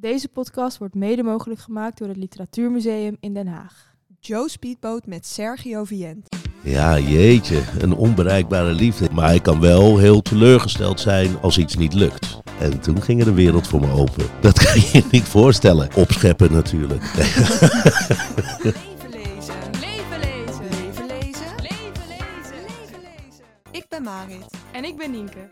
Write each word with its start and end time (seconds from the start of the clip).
Deze 0.00 0.28
podcast 0.28 0.78
wordt 0.78 0.94
mede 0.94 1.22
mogelijk 1.22 1.60
gemaakt 1.60 1.98
door 1.98 2.08
het 2.08 2.16
Literatuurmuseum 2.16 3.16
in 3.20 3.34
Den 3.34 3.46
Haag. 3.46 3.94
Joe 4.20 4.48
Speedboat 4.48 5.06
met 5.06 5.26
Sergio 5.26 5.84
Vient. 5.84 6.26
Ja, 6.62 6.98
jeetje, 6.98 7.62
een 7.78 7.94
onbereikbare 7.94 8.72
liefde. 8.72 9.08
Maar 9.12 9.26
hij 9.26 9.40
kan 9.40 9.60
wel 9.60 9.98
heel 9.98 10.22
teleurgesteld 10.22 11.00
zijn 11.00 11.40
als 11.40 11.58
iets 11.58 11.76
niet 11.76 11.94
lukt. 11.94 12.38
En 12.58 12.80
toen 12.80 13.02
ging 13.02 13.20
er 13.20 13.24
de 13.24 13.34
wereld 13.34 13.66
voor 13.66 13.80
me 13.80 13.92
open. 13.92 14.26
Dat 14.40 14.64
kan 14.64 14.74
je 14.80 14.90
je 14.92 15.04
niet 15.10 15.28
voorstellen. 15.28 15.88
Opscheppen 15.94 16.52
natuurlijk. 16.52 17.02
Leven 17.14 19.10
lezen. 19.10 19.54
Leven 19.80 20.18
lezen! 20.20 20.64
Leven 20.70 21.06
lezen. 21.06 21.54
Leven 21.56 22.06
lezen! 22.08 22.60
Leven 22.66 23.00
lezen. 23.00 23.44
Ik 23.70 23.84
ben 23.88 24.02
Marit. 24.02 24.46
En 24.72 24.84
ik 24.84 24.96
ben 24.96 25.10
Nienke. 25.10 25.48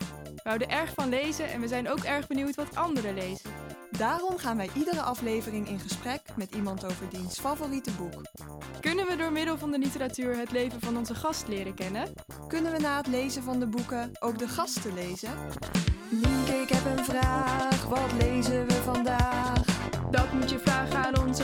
We 0.49 0.55
houden 0.55 0.77
erg 0.79 0.93
van 0.93 1.09
lezen 1.09 1.49
en 1.49 1.61
we 1.61 1.67
zijn 1.67 1.89
ook 1.89 1.99
erg 1.99 2.27
benieuwd 2.27 2.55
wat 2.55 2.75
anderen 2.75 3.13
lezen. 3.13 3.49
Daarom 3.91 4.37
gaan 4.37 4.57
wij 4.57 4.69
iedere 4.73 5.01
aflevering 5.01 5.67
in 5.67 5.79
gesprek 5.79 6.21
met 6.35 6.55
iemand 6.55 6.85
over 6.85 7.09
diens 7.09 7.39
favoriete 7.39 7.91
boek. 7.91 8.21
Kunnen 8.79 9.07
we 9.07 9.15
door 9.15 9.31
middel 9.31 9.57
van 9.57 9.71
de 9.71 9.77
literatuur 9.77 10.37
het 10.37 10.51
leven 10.51 10.79
van 10.81 10.97
onze 10.97 11.15
gast 11.15 11.47
leren 11.47 11.73
kennen? 11.73 12.13
Kunnen 12.47 12.71
we 12.71 12.79
na 12.79 12.97
het 12.97 13.07
lezen 13.07 13.43
van 13.43 13.59
de 13.59 13.67
boeken 13.67 14.11
ook 14.19 14.37
de 14.37 14.47
gasten 14.47 14.93
lezen? 14.93 15.29
Nienke, 16.09 16.51
ik 16.51 16.69
heb 16.69 16.97
een 16.97 17.05
vraag. 17.05 17.85
Wat 17.85 18.11
lezen 18.19 18.67
we 18.67 18.73
vandaag? 18.73 19.63
Dat 20.11 20.33
moet 20.33 20.49
je 20.49 20.59
vragen 20.59 21.05
aan 21.05 21.27
onze 21.27 21.38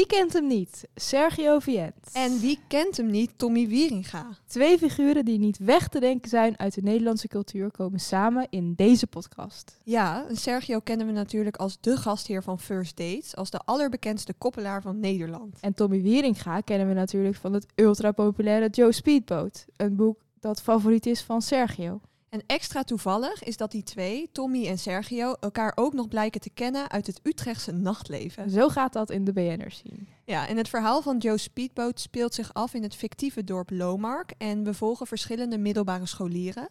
Wie 0.00 0.08
kent 0.08 0.32
hem 0.32 0.46
niet? 0.46 0.88
Sergio 0.94 1.58
Vient. 1.58 1.94
En 2.12 2.40
wie 2.40 2.58
kent 2.68 2.96
hem 2.96 3.10
niet? 3.10 3.30
Tommy 3.36 3.68
Wieringa. 3.68 4.26
Twee 4.46 4.78
figuren 4.78 5.24
die 5.24 5.38
niet 5.38 5.58
weg 5.58 5.88
te 5.88 6.00
denken 6.00 6.28
zijn 6.28 6.58
uit 6.58 6.74
de 6.74 6.82
Nederlandse 6.82 7.28
cultuur 7.28 7.70
komen 7.70 8.00
samen 8.00 8.46
in 8.50 8.74
deze 8.74 9.06
podcast. 9.06 9.80
Ja, 9.84 10.26
en 10.28 10.36
Sergio 10.36 10.78
kennen 10.78 11.06
we 11.06 11.12
natuurlijk 11.12 11.56
als 11.56 11.78
de 11.80 11.96
gastheer 11.96 12.42
van 12.42 12.60
First 12.60 12.96
Dates, 12.96 13.36
als 13.36 13.50
de 13.50 13.60
allerbekendste 13.64 14.34
koppelaar 14.38 14.82
van 14.82 15.00
Nederland. 15.00 15.58
En 15.60 15.74
Tommy 15.74 16.02
Wieringa 16.02 16.60
kennen 16.60 16.88
we 16.88 16.94
natuurlijk 16.94 17.36
van 17.36 17.52
het 17.52 17.66
ultra-populaire 17.74 18.68
Joe 18.68 18.92
Speedboat. 18.92 19.66
Een 19.76 19.96
boek 19.96 20.20
dat 20.40 20.62
favoriet 20.62 21.06
is 21.06 21.22
van 21.22 21.42
Sergio. 21.42 22.00
En 22.30 22.42
extra 22.46 22.82
toevallig 22.82 23.42
is 23.42 23.56
dat 23.56 23.70
die 23.70 23.82
twee, 23.82 24.28
Tommy 24.32 24.66
en 24.66 24.78
Sergio, 24.78 25.34
elkaar 25.40 25.72
ook 25.74 25.92
nog 25.92 26.08
blijken 26.08 26.40
te 26.40 26.50
kennen 26.50 26.90
uit 26.90 27.06
het 27.06 27.20
Utrechtse 27.22 27.72
nachtleven. 27.72 28.50
Zo 28.50 28.68
gaat 28.68 28.92
dat 28.92 29.10
in 29.10 29.24
de 29.24 29.32
BN'ers 29.32 29.82
zien. 29.84 30.08
Ja, 30.24 30.48
en 30.48 30.56
het 30.56 30.68
verhaal 30.68 31.02
van 31.02 31.18
Joe 31.18 31.38
Speedboat 31.38 32.00
speelt 32.00 32.34
zich 32.34 32.54
af 32.54 32.74
in 32.74 32.82
het 32.82 32.94
fictieve 32.94 33.44
dorp 33.44 33.70
Lomark 33.70 34.32
en 34.38 34.64
we 34.64 34.74
volgen 34.74 35.06
verschillende 35.06 35.58
middelbare 35.58 36.06
scholieren. 36.06 36.68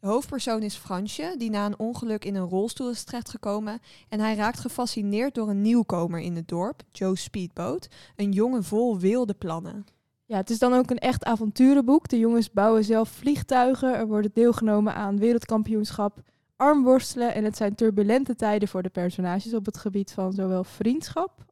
De 0.00 0.06
hoofdpersoon 0.06 0.62
is 0.62 0.74
Fransje, 0.74 1.34
die 1.38 1.50
na 1.50 1.66
een 1.66 1.78
ongeluk 1.78 2.24
in 2.24 2.34
een 2.34 2.48
rolstoel 2.48 2.90
is 2.90 3.04
terechtgekomen 3.04 3.80
en 4.08 4.20
hij 4.20 4.34
raakt 4.34 4.60
gefascineerd 4.60 5.34
door 5.34 5.48
een 5.48 5.62
nieuwkomer 5.62 6.20
in 6.20 6.36
het 6.36 6.48
dorp, 6.48 6.82
Joe 6.92 7.16
Speedboat, 7.16 7.88
een 8.16 8.32
jongen 8.32 8.64
vol 8.64 8.98
wilde 8.98 9.34
plannen. 9.34 9.86
Ja, 10.30 10.36
het 10.36 10.50
is 10.50 10.58
dan 10.58 10.74
ook 10.74 10.90
een 10.90 10.98
echt 10.98 11.24
avonturenboek. 11.24 12.08
De 12.08 12.18
jongens 12.18 12.50
bouwen 12.50 12.84
zelf 12.84 13.08
vliegtuigen. 13.08 13.94
Er 13.94 14.06
wordt 14.06 14.34
deelgenomen 14.34 14.94
aan 14.94 15.18
wereldkampioenschap 15.18 16.22
armworstelen. 16.56 17.34
En 17.34 17.44
het 17.44 17.56
zijn 17.56 17.74
turbulente 17.74 18.34
tijden 18.34 18.68
voor 18.68 18.82
de 18.82 18.88
personages 18.88 19.54
op 19.54 19.66
het 19.66 19.76
gebied 19.76 20.12
van 20.12 20.32
zowel 20.32 20.64
vriendschap 20.64 21.44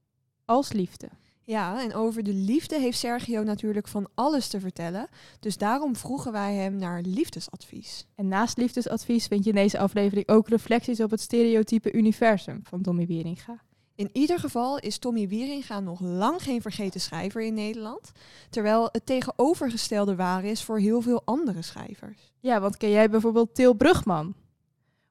als 0.45 0.73
liefde. 0.73 1.09
Ja, 1.45 1.83
en 1.83 1.95
over 1.95 2.23
de 2.23 2.33
liefde 2.33 2.79
heeft 2.79 2.99
Sergio 2.99 3.43
natuurlijk 3.43 3.89
van 3.89 4.09
alles 4.15 4.49
te 4.49 4.61
vertellen, 4.61 5.09
dus 5.41 5.57
daarom 5.57 5.97
vroegen 5.97 6.33
wij 6.33 6.55
hem 6.55 6.77
naar 6.77 7.01
liefdesadvies. 7.01 8.07
En 8.15 8.29
naast 8.29 8.57
liefdesadvies 8.57 9.27
vind 9.27 9.45
je 9.45 9.51
in 9.51 9.57
deze 9.57 9.79
aflevering 9.79 10.29
ook 10.29 10.49
reflecties 10.49 11.01
op 11.01 11.11
het 11.11 11.21
stereotype 11.21 11.93
universum 11.93 12.61
van 12.63 12.83
Tommy 12.83 13.07
Wieringa. 13.07 13.61
In 13.99 14.11
ieder 14.13 14.39
geval 14.39 14.79
is 14.79 14.99
Tommy 14.99 15.29
Wieringa 15.29 15.81
nog 15.81 16.01
lang 16.01 16.43
geen 16.43 16.63
vergeten 16.63 17.01
schrijver 17.01 17.43
in 17.43 17.55
Nederland, 17.55 18.13
terwijl 18.51 18.89
het 18.93 19.07
tegenovergestelde 19.07 20.17
waar 20.17 20.45
is 20.45 20.63
voor 20.63 20.79
heel 20.79 21.01
veel 21.01 21.23
andere 21.25 21.63
schrijvers. 21.63 22.33
Ja, 22.41 22.61
want 22.61 22.77
ken 22.77 22.91
jij 22.91 23.11
bijvoorbeeld 23.11 23.55
Til 23.55 23.75
Brugman? 23.75 24.35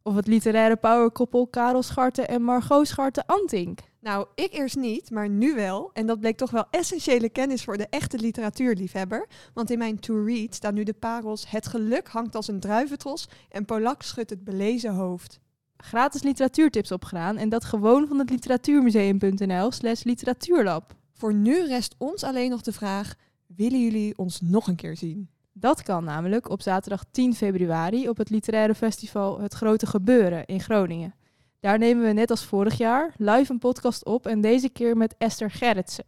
Of 0.03 0.15
het 0.15 0.27
literaire 0.27 0.75
powerkoppel 0.75 1.47
Karel 1.47 1.83
Scharte 1.83 2.21
en 2.21 2.41
Margot 2.41 2.87
Scharte-Antink? 2.87 3.79
Nou, 3.99 4.27
ik 4.35 4.53
eerst 4.53 4.75
niet, 4.75 5.11
maar 5.11 5.29
nu 5.29 5.55
wel. 5.55 5.89
En 5.93 6.05
dat 6.05 6.19
bleek 6.19 6.37
toch 6.37 6.51
wel 6.51 6.65
essentiële 6.71 7.29
kennis 7.29 7.63
voor 7.63 7.77
de 7.77 7.87
echte 7.89 8.19
literatuurliefhebber. 8.19 9.27
Want 9.53 9.71
in 9.71 9.77
mijn 9.77 9.99
to-read 9.99 10.55
staan 10.55 10.73
nu 10.73 10.83
de 10.83 10.93
parels 10.93 11.49
Het 11.49 11.67
geluk 11.67 12.07
hangt 12.07 12.35
als 12.35 12.47
een 12.47 12.59
druiventros 12.59 13.27
en 13.49 13.65
Polak 13.65 14.01
schudt 14.01 14.29
het 14.29 14.43
belezen 14.43 14.93
hoofd. 14.93 15.39
Gratis 15.77 16.23
literatuurtips 16.23 16.91
opgedaan 16.91 17.37
en 17.37 17.49
dat 17.49 17.65
gewoon 17.65 18.07
van 18.07 18.19
het 18.19 18.29
literatuurmuseum.nl 18.29 19.71
slash 19.71 20.03
literatuurlab. 20.03 20.95
Voor 21.13 21.33
nu 21.33 21.67
rest 21.67 21.95
ons 21.97 22.23
alleen 22.23 22.49
nog 22.49 22.61
de 22.61 22.71
vraag, 22.71 23.15
willen 23.45 23.83
jullie 23.83 24.17
ons 24.17 24.41
nog 24.41 24.67
een 24.67 24.75
keer 24.75 24.97
zien? 24.97 25.29
Dat 25.53 25.83
kan 25.83 26.03
namelijk 26.03 26.49
op 26.49 26.61
zaterdag 26.61 27.03
10 27.11 27.35
februari 27.35 28.09
op 28.09 28.17
het 28.17 28.29
literaire 28.29 28.75
festival 28.75 29.39
Het 29.39 29.53
Grote 29.53 29.85
Gebeuren 29.85 30.45
in 30.45 30.61
Groningen. 30.61 31.15
Daar 31.59 31.77
nemen 31.77 32.03
we 32.03 32.13
net 32.13 32.29
als 32.29 32.45
vorig 32.45 32.77
jaar 32.77 33.13
live 33.17 33.51
een 33.51 33.59
podcast 33.59 34.05
op 34.05 34.25
en 34.27 34.41
deze 34.41 34.69
keer 34.69 34.97
met 34.97 35.15
Esther 35.17 35.51
Gerritsen. 35.51 36.05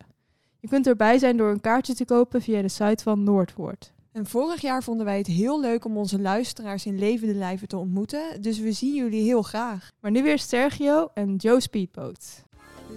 Je 0.59 0.67
kunt 0.67 0.87
erbij 0.87 1.17
zijn 1.17 1.37
door 1.37 1.51
een 1.51 1.61
kaartje 1.61 1.93
te 1.93 2.05
kopen 2.05 2.41
via 2.41 2.61
de 2.61 2.67
site 2.67 3.03
van 3.03 3.23
Noordwoord. 3.23 3.93
En 4.19 4.25
vorig 4.25 4.61
jaar 4.61 4.83
vonden 4.83 5.05
wij 5.05 5.17
het 5.17 5.27
heel 5.27 5.59
leuk 5.59 5.85
om 5.85 5.97
onze 5.97 6.19
luisteraars 6.19 6.85
in 6.85 6.99
levende 6.99 7.33
lijven 7.33 7.67
te 7.67 7.77
ontmoeten, 7.77 8.41
dus 8.41 8.59
we 8.59 8.71
zien 8.71 8.95
jullie 8.95 9.23
heel 9.23 9.41
graag. 9.41 9.91
Maar 9.99 10.11
nu 10.11 10.23
weer 10.23 10.39
Sergio 10.39 11.09
en 11.13 11.35
Joe 11.35 11.61
Speedboat. 11.61 12.43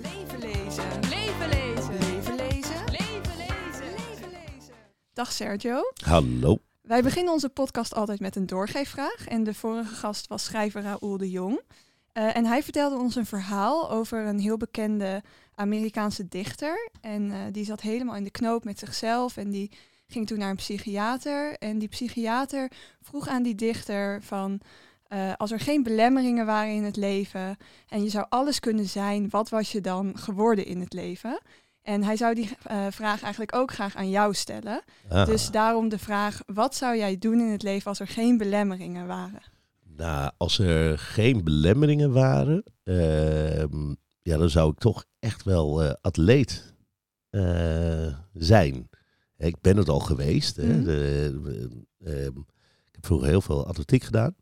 Leven 0.03 0.39
lezen. 0.39 0.85
Leven 1.09 1.49
lezen! 1.49 1.93
Leven 1.99 2.37
lezen. 2.37 2.85
Leven 2.87 3.37
lezen! 3.37 3.91
Leven 3.91 4.31
lezen. 4.31 4.75
Dag 5.13 5.33
Sergio. 5.33 5.81
Hallo. 6.05 6.59
Wij 6.81 7.03
beginnen 7.03 7.33
onze 7.33 7.49
podcast 7.49 7.95
altijd 7.95 8.21
met 8.21 8.37
een 8.37 8.47
doorgeefvraag. 8.47 9.29
En 9.29 9.45
de 9.45 9.55
vorige 9.55 9.95
gast 9.95 10.27
was 10.27 10.45
schrijver 10.45 10.83
Raoul 10.83 11.17
de 11.17 11.31
Jong. 11.31 11.61
Eh, 12.13 12.37
en 12.37 12.45
hij 12.45 12.63
vertelde 12.63 12.97
ons 12.97 13.17
een 13.17 13.27
verhaal 13.27 13.91
over 13.91 14.27
een 14.27 14.39
heel 14.39 14.57
bekende 14.57 15.23
Amerikaanse 15.55 16.29
dichter. 16.29 16.91
En 17.01 17.31
eh, 17.31 17.39
die 17.53 17.65
zat 17.65 17.81
helemaal 17.81 18.17
in 18.17 18.25
de 18.25 18.31
knoop 18.31 18.65
met 18.65 18.79
zichzelf. 18.79 19.37
En 19.37 19.51
die 19.51 19.71
ging 20.13 20.27
toen 20.27 20.39
naar 20.39 20.51
een 20.51 20.57
psychiater. 20.57 21.55
En 21.59 21.79
die 21.79 21.89
psychiater 21.89 22.71
vroeg 23.01 23.29
aan 23.29 23.43
die 23.43 23.55
dichter 23.55 24.23
van... 24.23 24.61
eh, 25.07 25.33
als 25.37 25.51
er 25.51 25.61
geen 25.61 25.83
belemmeringen 25.83 26.47
waren 26.47 26.75
in 26.75 26.85
het 26.85 26.97
leven 26.97 27.57
en 27.89 28.03
je 28.03 28.09
zou 28.09 28.27
alles 28.29 28.61
kunnen 28.61 28.87
zijn, 28.87 29.29
wat 29.31 29.49
was 29.49 29.73
je 29.73 29.81
dan 29.81 30.19
geworden 30.19 30.67
in 30.67 30.81
het 30.81 30.93
leven? 30.93 31.41
En 31.83 32.03
hij 32.03 32.17
zou 32.17 32.35
die 32.35 32.51
eh, 32.63 32.87
vraag 32.91 33.23
eigenlijk 33.23 33.55
ook 33.55 33.73
graag 33.73 33.97
aan 33.97 34.11
jou 34.11 34.35
stellen. 34.35 34.83
Ah, 35.09 35.27
Dus 35.27 35.51
daarom 35.51 35.89
de 35.89 35.99
vraag, 35.99 36.41
wat 36.47 36.75
zou 36.75 36.97
jij 36.97 37.19
doen 37.19 37.41
in 37.41 37.51
het 37.51 37.63
leven 37.63 37.87
als 37.89 38.01
er 38.01 38.09
geen 38.09 38.37
belemmeringen 38.39 39.07
waren? 39.07 39.43
nou, 39.97 40.31
als 40.37 40.59
er 40.59 40.99
geen 40.99 41.45
belemmeringen 41.45 42.13
waren, 42.13 42.63
ehm, 42.85 43.95
ja, 44.23 44.37
dan 44.37 44.51
zou 44.51 44.71
ik 44.71 44.79
toch 44.79 45.05
echt 45.19 45.43
wel 45.43 45.83
eh, 45.83 45.93
atleet 46.01 46.75
zijn. 48.35 48.89
Ik 49.47 49.57
ben 49.61 49.77
het 49.77 49.89
al 49.89 50.01
geweest. 50.01 50.57
Hè. 50.57 50.67
Mhm. 50.67 50.85
De- 50.85 51.41
de- 51.43 51.85
ehm, 52.05 52.39
ik 52.87 52.93
heb 52.93 53.07
vroeger 53.07 53.29
heel 53.29 53.41
veel 53.41 53.67
atletiek 53.67 54.03
gedaan. 54.03 54.35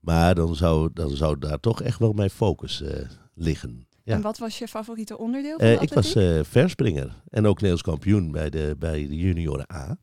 Maar 0.00 0.34
dan 0.34 0.56
zou, 0.56 0.90
dan 0.94 1.10
zou 1.16 1.38
daar 1.38 1.60
toch 1.60 1.82
echt 1.82 1.98
wel 1.98 2.12
mijn 2.12 2.30
focus 2.30 2.82
eh, 2.82 3.06
liggen. 3.34 3.86
Ja. 4.04 4.14
En 4.14 4.20
wat 4.22 4.38
was 4.38 4.58
je 4.58 4.68
favoriete 4.68 5.18
onderdeel 5.18 5.58
van 5.58 5.66
Eh, 5.66 5.78
de 5.78 5.82
ik 5.84 5.92
was 5.92 6.14
eh, 6.14 6.40
verspringer 6.42 7.22
en 7.28 7.46
ook 7.46 7.54
Nederlands 7.54 7.82
kampioen 7.82 8.30
bij 8.32 8.50
de, 8.50 8.76
bij 8.78 9.06
de 9.06 9.16
junioren 9.16 9.72
A. 9.74 9.98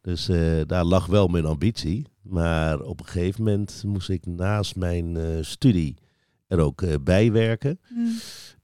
Dus 0.00 0.28
eh, 0.28 0.60
daar 0.66 0.84
lag 0.84 1.06
wel 1.06 1.28
mijn 1.28 1.44
ambitie. 1.44 2.06
Maar 2.22 2.80
op 2.80 3.00
een 3.00 3.06
gegeven 3.06 3.44
moment 3.44 3.82
moest 3.86 4.08
ik 4.08 4.26
naast 4.26 4.76
mijn 4.76 5.16
eh, 5.16 5.24
studie 5.40 5.96
er 6.46 6.58
ook 6.58 6.82
eh, 6.82 6.94
bij 7.02 7.32
werken. 7.32 7.80
Hmm. 7.88 8.14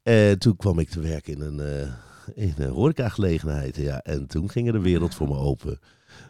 En 0.03 0.39
toen 0.39 0.57
kwam 0.57 0.79
ik 0.79 0.89
te 0.89 1.01
werken 1.01 1.33
in 1.35 1.41
een, 1.41 1.61
eh 1.61 1.93
in 2.35 2.55
een 2.57 2.69
horecagelegenheid. 2.71 3.77
Ja. 3.77 4.01
En 4.03 4.27
toen 4.27 4.51
ging 4.51 4.67
er 4.67 4.73
de 4.73 4.81
wereld 4.81 5.15
voor 5.15 5.29
me 5.29 5.37
open 5.37 5.79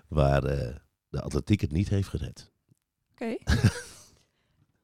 waar 0.09 0.45
eh, 0.45 0.75
de 1.09 1.21
atletiek 1.21 1.61
het 1.61 1.73
niet 1.73 1.89
heeft 1.89 2.09
gered. 2.09 2.51
Oké. 3.13 3.37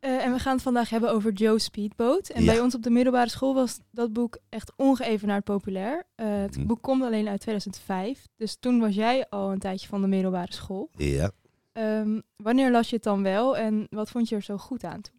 Eh, 0.00 0.24
en 0.24 0.32
we 0.32 0.38
gaan 0.38 0.52
het 0.54 0.62
vandaag 0.62 0.90
hebben 0.90 1.10
over 1.12 1.32
Joe 1.32 1.58
Speedboat. 1.58 2.28
En 2.28 2.42
Ja. 2.44 2.52
bij 2.52 2.60
ons 2.60 2.74
op 2.74 2.82
de 2.82 2.90
middelbare 2.90 3.28
school 3.30 3.54
was 3.54 3.78
dat 3.90 4.12
boek 4.12 4.38
echt 4.48 4.72
ongeëvenaard 4.76 5.44
populair. 5.44 6.06
Eh, 6.14 6.26
het 6.40 6.56
Mhm. 6.56 6.66
boek 6.66 6.82
komt 6.82 7.02
alleen 7.02 7.28
uit 7.28 7.40
2005. 7.40 8.26
Dus 8.36 8.56
toen 8.60 8.80
was 8.80 8.94
jij 8.94 9.26
al 9.28 9.52
een 9.52 9.58
tijdje 9.58 9.88
van 9.88 10.00
de 10.00 10.06
middelbare 10.06 10.52
school. 10.52 10.90
Ja. 10.96 11.30
Ehm, 11.72 12.20
wanneer 12.36 12.70
las 12.70 12.88
je 12.88 12.94
het 12.94 13.04
dan 13.04 13.22
wel 13.22 13.56
en 13.56 13.86
wat 13.90 14.10
vond 14.10 14.28
je 14.28 14.34
er 14.36 14.42
zo 14.42 14.56
goed 14.56 14.84
aan 14.84 15.00
toen? 15.00 15.18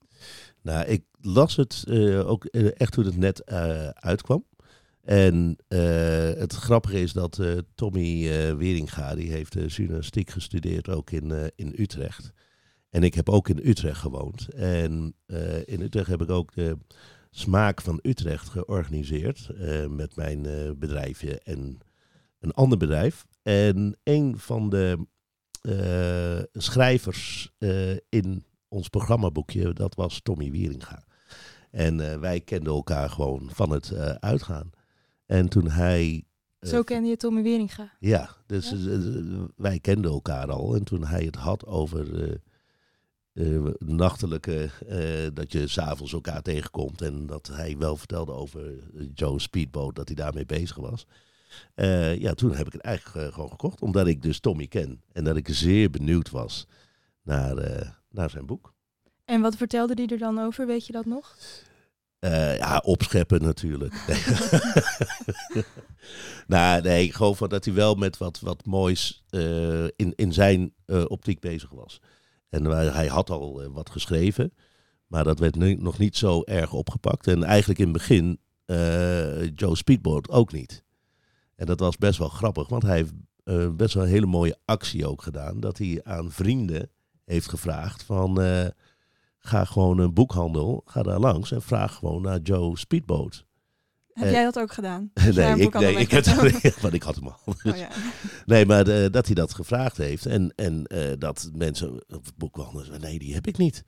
Nou, 0.61 0.85
ik 0.85 1.03
las 1.21 1.55
het 1.55 1.85
ook 2.25 2.45
echt 2.45 2.91
toen 2.93 3.05
het 3.05 3.17
net 3.17 3.45
uitkwam. 3.95 4.45
En 5.03 5.57
eh, 5.67 6.31
het 6.33 6.53
grappige 6.53 7.01
is 7.01 7.13
dat 7.13 7.39
eh, 7.39 7.57
Tommy 7.75 8.29
eh, 8.29 8.55
Weringa, 8.55 9.15
die 9.15 9.31
heeft 9.31 9.73
journalistiek 9.75 10.29
gestudeerd 10.29 10.89
ook 10.89 11.11
in, 11.11 11.51
in 11.55 11.73
Utrecht. 11.77 12.31
En 12.89 13.03
ik 13.03 13.13
heb 13.13 13.29
ook 13.29 13.49
in 13.49 13.59
Utrecht 13.63 13.99
gewoond. 13.99 14.47
En 14.53 15.15
in 15.65 15.81
Utrecht 15.81 16.07
heb 16.07 16.21
ik 16.21 16.29
ook 16.29 16.53
de 16.53 16.77
Smaak 17.29 17.81
van 17.81 17.99
Utrecht 18.01 18.49
georganiseerd 18.49 19.49
met 19.89 20.15
mijn 20.15 20.41
bedrijfje 20.79 21.39
en 21.39 21.77
een 22.39 22.51
ander 22.51 22.77
bedrijf. 22.77 23.25
En 23.41 23.97
een 24.03 24.39
van 24.39 24.69
de 24.69 25.07
schrijvers 26.53 27.51
in 28.09 28.45
ons 28.67 28.87
programmaboekje, 28.87 29.73
dat 29.73 29.95
was 29.95 30.21
Tommy 30.21 30.51
Wieringa. 30.51 31.03
En 31.71 32.19
wij 32.19 32.41
kenden 32.41 32.73
elkaar 32.73 33.09
gewoon 33.09 33.49
van 33.53 33.71
het 33.71 33.93
uitgaan. 34.19 34.71
En 35.31 35.49
toen 35.49 35.69
hij... 35.69 36.23
eh, 36.59 36.69
Zo 36.69 36.83
kende 36.83 37.09
je 37.09 37.17
Tommy 37.17 37.41
Wieringa. 37.43 37.91
ja, 37.99 38.29
dus 38.45 38.69
Ja. 38.69 38.75
eh, 38.75 39.17
eh, 39.17 39.43
wij 39.55 39.79
kenden 39.79 40.11
elkaar 40.11 40.51
al. 40.51 40.75
En 40.75 40.83
toen 40.83 41.05
hij 41.05 41.23
het 41.23 41.35
had 41.35 41.65
over 41.65 42.39
nachtelijke, 43.79 44.69
dat 45.33 45.51
je 45.51 45.67
s'avonds 45.67 46.13
elkaar 46.13 46.41
tegenkomt. 46.41 47.01
En 47.01 47.25
dat 47.25 47.47
hij 47.47 47.77
wel 47.77 47.95
vertelde 47.97 48.31
over 48.31 48.73
Joe 49.13 49.39
Speedboat, 49.39 49.95
dat 49.95 50.07
hij 50.07 50.15
daarmee 50.15 50.45
bezig 50.45 50.75
was. 50.75 51.05
Ja, 52.19 52.33
toen 52.33 52.55
heb 52.55 52.67
ik 52.67 52.73
het 52.73 52.81
eigenlijk 52.81 53.33
gewoon 53.33 53.49
gekocht. 53.49 53.81
Omdat 53.81 54.07
ik 54.07 54.21
dus 54.21 54.39
Tommy 54.39 54.67
ken. 54.67 55.01
En 55.11 55.23
dat 55.23 55.35
ik 55.35 55.47
zeer 55.51 55.89
benieuwd 55.89 56.29
was 56.29 56.67
naar, 57.21 57.55
naar 58.09 58.29
zijn 58.29 58.45
boek. 58.45 58.73
En 59.25 59.41
wat 59.41 59.55
vertelde 59.55 59.93
hij 59.93 60.07
er 60.07 60.17
dan 60.17 60.39
over? 60.39 60.67
Weet 60.67 60.85
je 60.85 60.91
dat 60.93 61.05
nog? 61.05 61.35
Eh, 62.21 62.57
ja, 62.57 62.81
opscheppen 62.85 63.41
natuurlijk. 63.41 63.93
Nou, 66.47 66.81
nee, 66.81 67.13
gewoon 67.13 67.35
van 67.35 67.49
dat 67.49 67.65
hij 67.65 67.73
wel 67.73 67.95
met 67.95 68.17
wat, 68.17 68.39
wat 68.39 68.65
moois 68.65 69.23
eh, 69.29 69.83
in, 69.83 70.13
in 70.15 70.33
zijn 70.33 70.73
eh, 70.85 71.03
optiek 71.07 71.39
bezig 71.39 71.69
was. 71.69 72.01
En 72.49 72.65
hij 72.65 73.07
had 73.07 73.29
al 73.29 73.71
wat 73.71 73.89
geschreven, 73.89 74.53
maar 75.07 75.23
dat 75.23 75.39
werd 75.39 75.55
nu 75.55 75.73
nog 75.73 75.97
niet 75.97 76.17
zo 76.17 76.41
erg 76.43 76.73
opgepakt. 76.73 77.27
En 77.27 77.43
eigenlijk 77.43 77.79
in 77.79 77.87
het 77.87 77.97
begin 77.97 78.39
Joe 79.55 79.75
Speedboat 79.75 80.29
ook 80.29 80.51
niet. 80.51 80.83
En 81.55 81.65
dat 81.65 81.79
was 81.79 81.97
best 81.97 82.19
wel 82.19 82.29
grappig, 82.29 82.67
want 82.67 82.83
hij 82.83 82.95
heeft 82.95 83.77
best 83.77 83.93
wel 83.93 84.03
een 84.03 84.09
hele 84.09 84.25
mooie 84.25 84.57
actie 84.65 85.07
ook 85.07 85.21
gedaan. 85.21 85.59
Dat 85.59 85.77
hij 85.77 85.99
aan 86.03 86.31
vrienden 86.31 86.89
heeft 87.25 87.49
gevraagd 87.49 88.03
van... 88.03 88.39
ga 89.41 89.65
gewoon 89.65 89.99
een 89.99 90.13
boekhandel, 90.13 90.81
ga 90.85 91.03
daar 91.03 91.19
langs 91.19 91.51
en 91.51 91.61
vraag 91.61 91.95
gewoon 91.95 92.21
naar 92.21 92.39
Joe 92.39 92.77
Speedboat. 92.77 93.45
Heb 94.13 94.25
Eh, 94.25 94.31
jij 94.31 94.43
dat 94.43 94.59
ook 94.59 94.71
gedaan? 94.73 95.11
Nee, 95.35 95.59
ik, 95.59 95.73
nee, 95.73 95.95
ik 95.95 96.11
heb 96.11 96.25
want 96.81 96.93
ik 96.93 97.03
had 97.03 97.15
hem 97.15 97.27
al. 97.27 97.37
Oh, 97.45 97.75
ja. 97.75 97.87
Nee, 98.45 98.65
maar 98.65 98.87
eh, 98.87 99.11
dat 99.11 99.25
hij 99.25 99.35
dat 99.35 99.53
gevraagd 99.53 99.97
heeft 99.97 100.25
en, 100.25 100.53
en 100.55 100.85
eh, 100.85 101.11
dat 101.17 101.49
mensen 101.53 101.93
op 101.93 102.25
het 102.25 102.35
boekhandel 102.37 102.83
zeiden, 102.83 103.09
nee, 103.09 103.19
die 103.19 103.33
heb 103.33 103.47
ik 103.47 103.57
niet. 103.57 103.83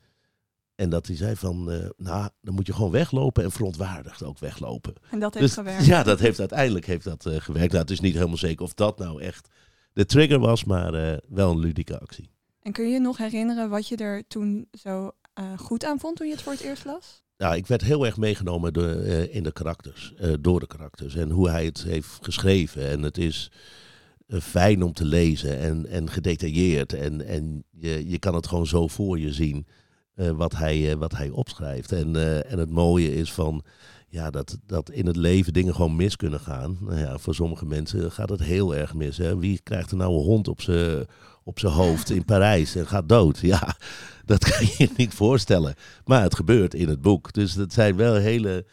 En 0.75 0.89
dat 0.89 1.07
hij 1.07 1.15
zei 1.15 1.35
van, 1.35 1.63
nou, 1.97 2.29
dan 2.41 2.53
moet 2.53 2.67
je 2.67 2.73
gewoon 2.73 2.91
weglopen 2.91 3.43
en 3.43 3.51
verontwaardigd 3.51 4.23
ook 4.23 4.39
weglopen. 4.39 4.93
En 5.11 5.19
dat 5.19 5.33
heeft 5.33 5.45
Dus, 5.45 5.53
gewerkt. 5.55 5.85
ja, 5.85 6.03
dat 6.03 6.19
heeft 6.19 6.39
uiteindelijk 6.39 6.85
heeft 6.85 7.03
dat, 7.03 7.21
gewerkt. 7.29 7.71
Nou, 7.71 7.81
het 7.81 7.91
is 7.91 7.99
niet 7.99 8.13
helemaal 8.13 8.37
zeker 8.37 8.65
of 8.65 8.73
dat 8.73 8.97
nou 8.97 9.21
echt 9.21 9.49
de 9.93 10.05
trigger 10.05 10.39
was, 10.39 10.63
maar 10.63 10.91
wel 11.29 11.51
een 11.51 11.59
ludieke 11.59 11.99
actie. 11.99 12.29
En 12.61 12.71
kun 12.71 12.85
je 12.85 12.91
je 12.93 12.99
nog 12.99 13.17
herinneren 13.17 13.69
wat 13.69 13.87
je 13.87 13.95
er 13.95 14.27
toen 14.27 14.67
zo 14.71 15.11
eh, 15.33 15.57
goed 15.57 15.85
aan 15.85 15.99
vond 15.99 16.15
toen 16.15 16.27
je 16.27 16.33
het 16.33 16.41
voor 16.41 16.51
het 16.51 16.61
eerst 16.61 16.85
las? 16.85 17.23
Ja, 17.37 17.53
ik 17.53 17.67
werd 17.67 17.81
heel 17.81 18.05
erg 18.05 18.17
meegenomen 18.17 18.73
eh, 18.73 19.35
in 19.35 19.43
de 19.43 19.51
karakters, 19.51 20.13
eh, 20.17 20.33
door 20.39 20.59
de 20.59 20.67
karakters 20.67 21.15
en 21.15 21.29
hoe 21.29 21.49
hij 21.49 21.65
het 21.65 21.83
heeft 21.83 22.17
geschreven. 22.21 22.89
En 22.89 23.01
het 23.01 23.17
is 23.17 23.51
fijn 24.27 24.83
om 24.83 24.93
te 24.93 25.05
lezen 25.05 25.57
en, 25.59 25.85
en 25.85 26.09
gedetailleerd. 26.09 26.93
En, 26.93 27.25
en 27.25 27.63
je, 27.69 28.09
je 28.09 28.19
kan 28.19 28.35
het 28.35 28.47
gewoon 28.47 28.67
zo 28.67 28.87
voor 28.87 29.19
je 29.19 29.33
zien 29.33 29.67
wat, 30.13 30.55
hij, 30.55 30.97
wat 30.97 31.11
hij 31.11 31.29
opschrijft. 31.29 31.91
En, 31.91 32.15
en 32.45 32.59
het 32.59 32.69
mooie 32.69 33.15
is 33.15 33.33
van 33.33 33.63
ja, 34.13 34.29
dat, 34.29 34.57
dat 34.65 34.89
in 34.89 35.05
het 35.05 35.15
leven 35.15 35.53
dingen 35.53 35.75
gewoon 35.75 35.95
mis 35.95 36.15
kunnen 36.15 36.39
gaan. 36.39 36.77
Nou 36.79 36.99
ja, 36.99 37.17
voor 37.17 37.35
sommige 37.35 37.65
mensen 37.65 38.11
gaat 38.11 38.29
het 38.29 38.39
heel 38.39 38.75
erg 38.75 38.93
mis. 38.93 39.17
Hè? 39.17 39.37
Wie 39.37 39.59
krijgt 39.63 39.91
er 39.91 39.97
nou 39.97 40.13
een 40.13 40.23
hond 40.23 40.47
op 40.47 40.61
zijn 40.61 41.05
op 41.43 41.59
hoofd 41.59 42.09
in 42.09 42.25
Parijs 42.33 42.75
en 42.75 42.87
gaat 42.87 43.09
dood? 43.09 43.39
Ja, 43.39 43.75
dat 44.25 44.49
kan 44.49 44.65
je 44.65 44.75
je 44.77 44.89
niet 44.97 45.13
voorstellen. 45.13 45.75
Maar 46.05 46.21
het 46.21 46.35
gebeurt 46.35 46.73
in 46.73 46.87
het 46.87 47.01
boek. 47.01 47.33
Dus 47.33 47.53
dat 47.53 47.73
zijn 47.73 47.95
wel 47.95 48.15
hele 48.15 48.65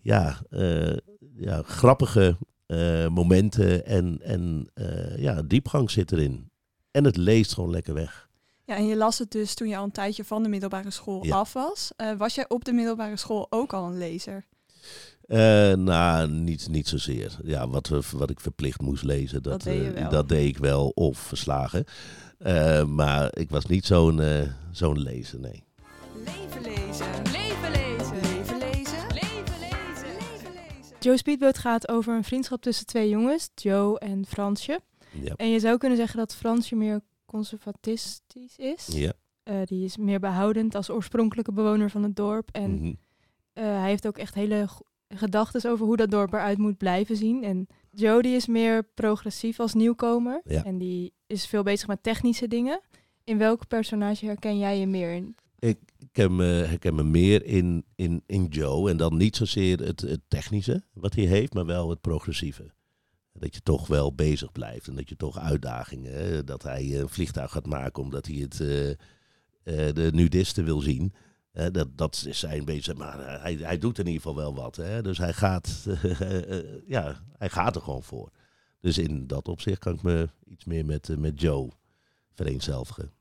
ja, 0.00 0.38
eh, 0.50 0.96
ja, 1.36 1.62
grappige 1.62 2.36
eh, 2.66 3.08
momenten. 3.08 3.86
En, 3.86 4.18
en 4.22 4.70
eh, 4.74 5.18
ja, 5.18 5.42
diepgang 5.42 5.90
zit 5.90 6.12
erin. 6.12 6.50
En 6.90 7.04
het 7.04 7.16
leest 7.16 7.54
gewoon 7.54 7.70
lekker 7.70 7.94
weg. 7.94 8.28
Ja, 8.64 8.76
en 8.76 8.86
je 8.86 8.96
las 8.96 9.18
het 9.18 9.30
dus 9.30 9.54
toen 9.54 9.68
je 9.68 9.76
al 9.76 9.84
een 9.84 9.90
tijdje 9.90 10.24
van 10.24 10.42
de 10.42 10.48
middelbare 10.48 10.90
school 10.90 11.24
Ja. 11.26 11.36
af 11.36 11.52
was. 11.52 11.92
Was 12.18 12.34
jij 12.34 12.48
op 12.48 12.64
de 12.64 12.72
middelbare 12.72 13.16
school 13.16 13.46
ook 13.50 13.72
al 13.72 13.86
een 13.86 13.98
lezer? 13.98 14.50
Eh, 15.26 15.72
nou, 15.72 16.30
niet, 16.30 16.68
niet 16.68 16.88
zozeer. 16.88 17.38
Ja, 17.42 17.68
wat, 17.68 17.88
we, 17.88 18.00
wat 18.12 18.30
ik 18.30 18.40
verplicht 18.40 18.80
moest 18.80 19.02
lezen, 19.04 19.42
dat, 19.42 19.52
Dat 19.52 19.62
deed 19.62 19.94
eh, 19.94 20.10
dat 20.10 20.28
deed 20.28 20.48
ik 20.48 20.58
wel. 20.58 20.88
Of 20.88 21.18
verslagen. 21.18 21.84
Eh, 22.38 22.84
maar 22.84 23.38
ik 23.38 23.50
was 23.50 23.66
niet 23.66 23.86
zo'n 23.86 24.20
eh, 24.20 24.48
zo'n 24.70 24.98
lezer, 24.98 25.40
nee. 25.40 25.64
Leven 26.24 26.62
lezen. 26.62 27.06
Leven 27.32 27.70
lezen. 27.70 28.16
Leven 28.20 28.58
lezen. 28.58 29.06
Leven 29.08 29.58
lezen. 29.60 30.14
Leven 30.14 30.52
lezen. 30.52 30.96
Joe 31.00 31.16
Speedboat 31.16 31.58
gaat 31.58 31.88
over 31.88 32.16
een 32.16 32.24
vriendschap 32.24 32.62
tussen 32.62 32.86
twee 32.86 33.08
jongens, 33.08 33.50
Joe 33.54 33.98
en 33.98 34.26
Fransje. 34.26 34.80
Ja. 35.22 35.34
En 35.36 35.48
je 35.48 35.60
zou 35.60 35.78
kunnen 35.78 35.98
zeggen 35.98 36.18
dat 36.18 36.34
Fransje 36.34 36.74
meer 36.74 37.00
conservatistisch 37.26 38.56
is. 38.56 38.86
ja. 38.86 39.12
Eh, 39.42 39.56
die 39.64 39.84
is 39.84 39.96
meer 39.96 40.20
behoudend 40.20 40.74
als 40.74 40.90
oorspronkelijke 40.90 41.52
bewoner 41.52 41.90
van 41.90 42.02
het 42.02 42.16
dorp. 42.16 42.48
En 42.52 42.74
mhm. 42.74 42.92
eh, 43.52 43.64
hij 43.64 43.88
heeft 43.88 44.06
ook 44.06 44.18
echt 44.18 44.34
hele 44.34 44.68
gedachten 45.16 45.70
over 45.70 45.86
hoe 45.86 45.96
dat 45.96 46.10
dorp 46.10 46.32
eruit 46.32 46.58
moet 46.58 46.76
blijven 46.76 47.16
zien. 47.16 47.44
En 47.44 47.66
Joe 47.90 48.22
die 48.22 48.34
is 48.34 48.46
meer 48.46 48.82
progressief 48.94 49.60
als 49.60 49.74
nieuwkomer. 49.74 50.40
Ja. 50.44 50.64
En 50.64 50.78
die 50.78 51.12
is 51.26 51.46
veel 51.46 51.62
bezig 51.62 51.86
met 51.88 52.02
technische 52.02 52.48
dingen. 52.48 52.80
In 53.24 53.38
welk 53.38 53.68
personage 53.68 54.26
herken 54.26 54.58
jij 54.58 54.78
je 54.78 54.86
meer 54.86 55.12
in? 55.12 55.36
Ik 55.58 55.78
herken 55.98 56.36
me, 56.36 56.44
herken 56.44 56.94
me 56.94 57.02
meer 57.02 57.44
in, 57.44 57.84
in, 57.94 58.22
in 58.26 58.44
Joe. 58.44 58.90
En 58.90 58.96
dan 58.96 59.16
niet 59.16 59.36
zozeer 59.36 59.78
het, 59.78 60.00
het 60.00 60.20
technische 60.28 60.82
wat 60.92 61.14
hij 61.14 61.24
heeft, 61.24 61.54
maar 61.54 61.66
wel 61.66 61.90
het 61.90 62.00
progressieve. 62.00 62.70
Dat 63.32 63.54
je 63.54 63.62
toch 63.62 63.86
wel 63.86 64.14
bezig 64.14 64.52
blijft 64.52 64.88
en 64.88 64.94
dat 64.94 65.08
je 65.08 65.16
toch 65.16 65.38
uitdagingen. 65.38 66.12
hè, 66.12 66.44
Dat 66.44 66.62
hij 66.62 67.00
een 67.00 67.08
vliegtuig 67.08 67.50
gaat 67.50 67.66
maken 67.66 68.02
omdat 68.02 68.26
hij 68.26 68.36
het, 68.36 68.60
eh, 68.60 68.90
eh, 68.90 68.96
de 69.94 70.10
nudisten 70.12 70.64
wil 70.64 70.80
zien. 70.80 71.12
Dat, 71.52 71.88
dat 71.98 72.24
is 72.26 72.38
zijn 72.38 72.64
bezig. 72.64 72.96
Maar 72.96 73.40
hij, 73.40 73.54
hij 73.54 73.78
doet 73.78 73.98
in 73.98 74.06
ieder 74.06 74.22
geval 74.22 74.36
wel 74.36 74.54
wat. 74.54 74.76
Hè? 74.76 75.02
Dus 75.02 75.18
hij 75.18 75.32
gaat, 75.32 75.86
eh, 76.20 76.58
ja, 76.86 77.22
hij 77.38 77.48
gaat 77.48 77.76
er 77.76 77.82
gewoon 77.82 78.02
voor. 78.02 78.30
Dus 78.80 78.98
in 78.98 79.26
dat 79.26 79.48
opzicht 79.48 79.78
kan 79.78 79.94
ik 79.94 80.02
me 80.02 80.28
iets 80.44 80.64
meer 80.64 80.84
met, 80.84 81.08
eh, 81.08 81.16
met 81.16 81.40
Joe 81.40 81.70
vereenzelvigen. 82.34 83.12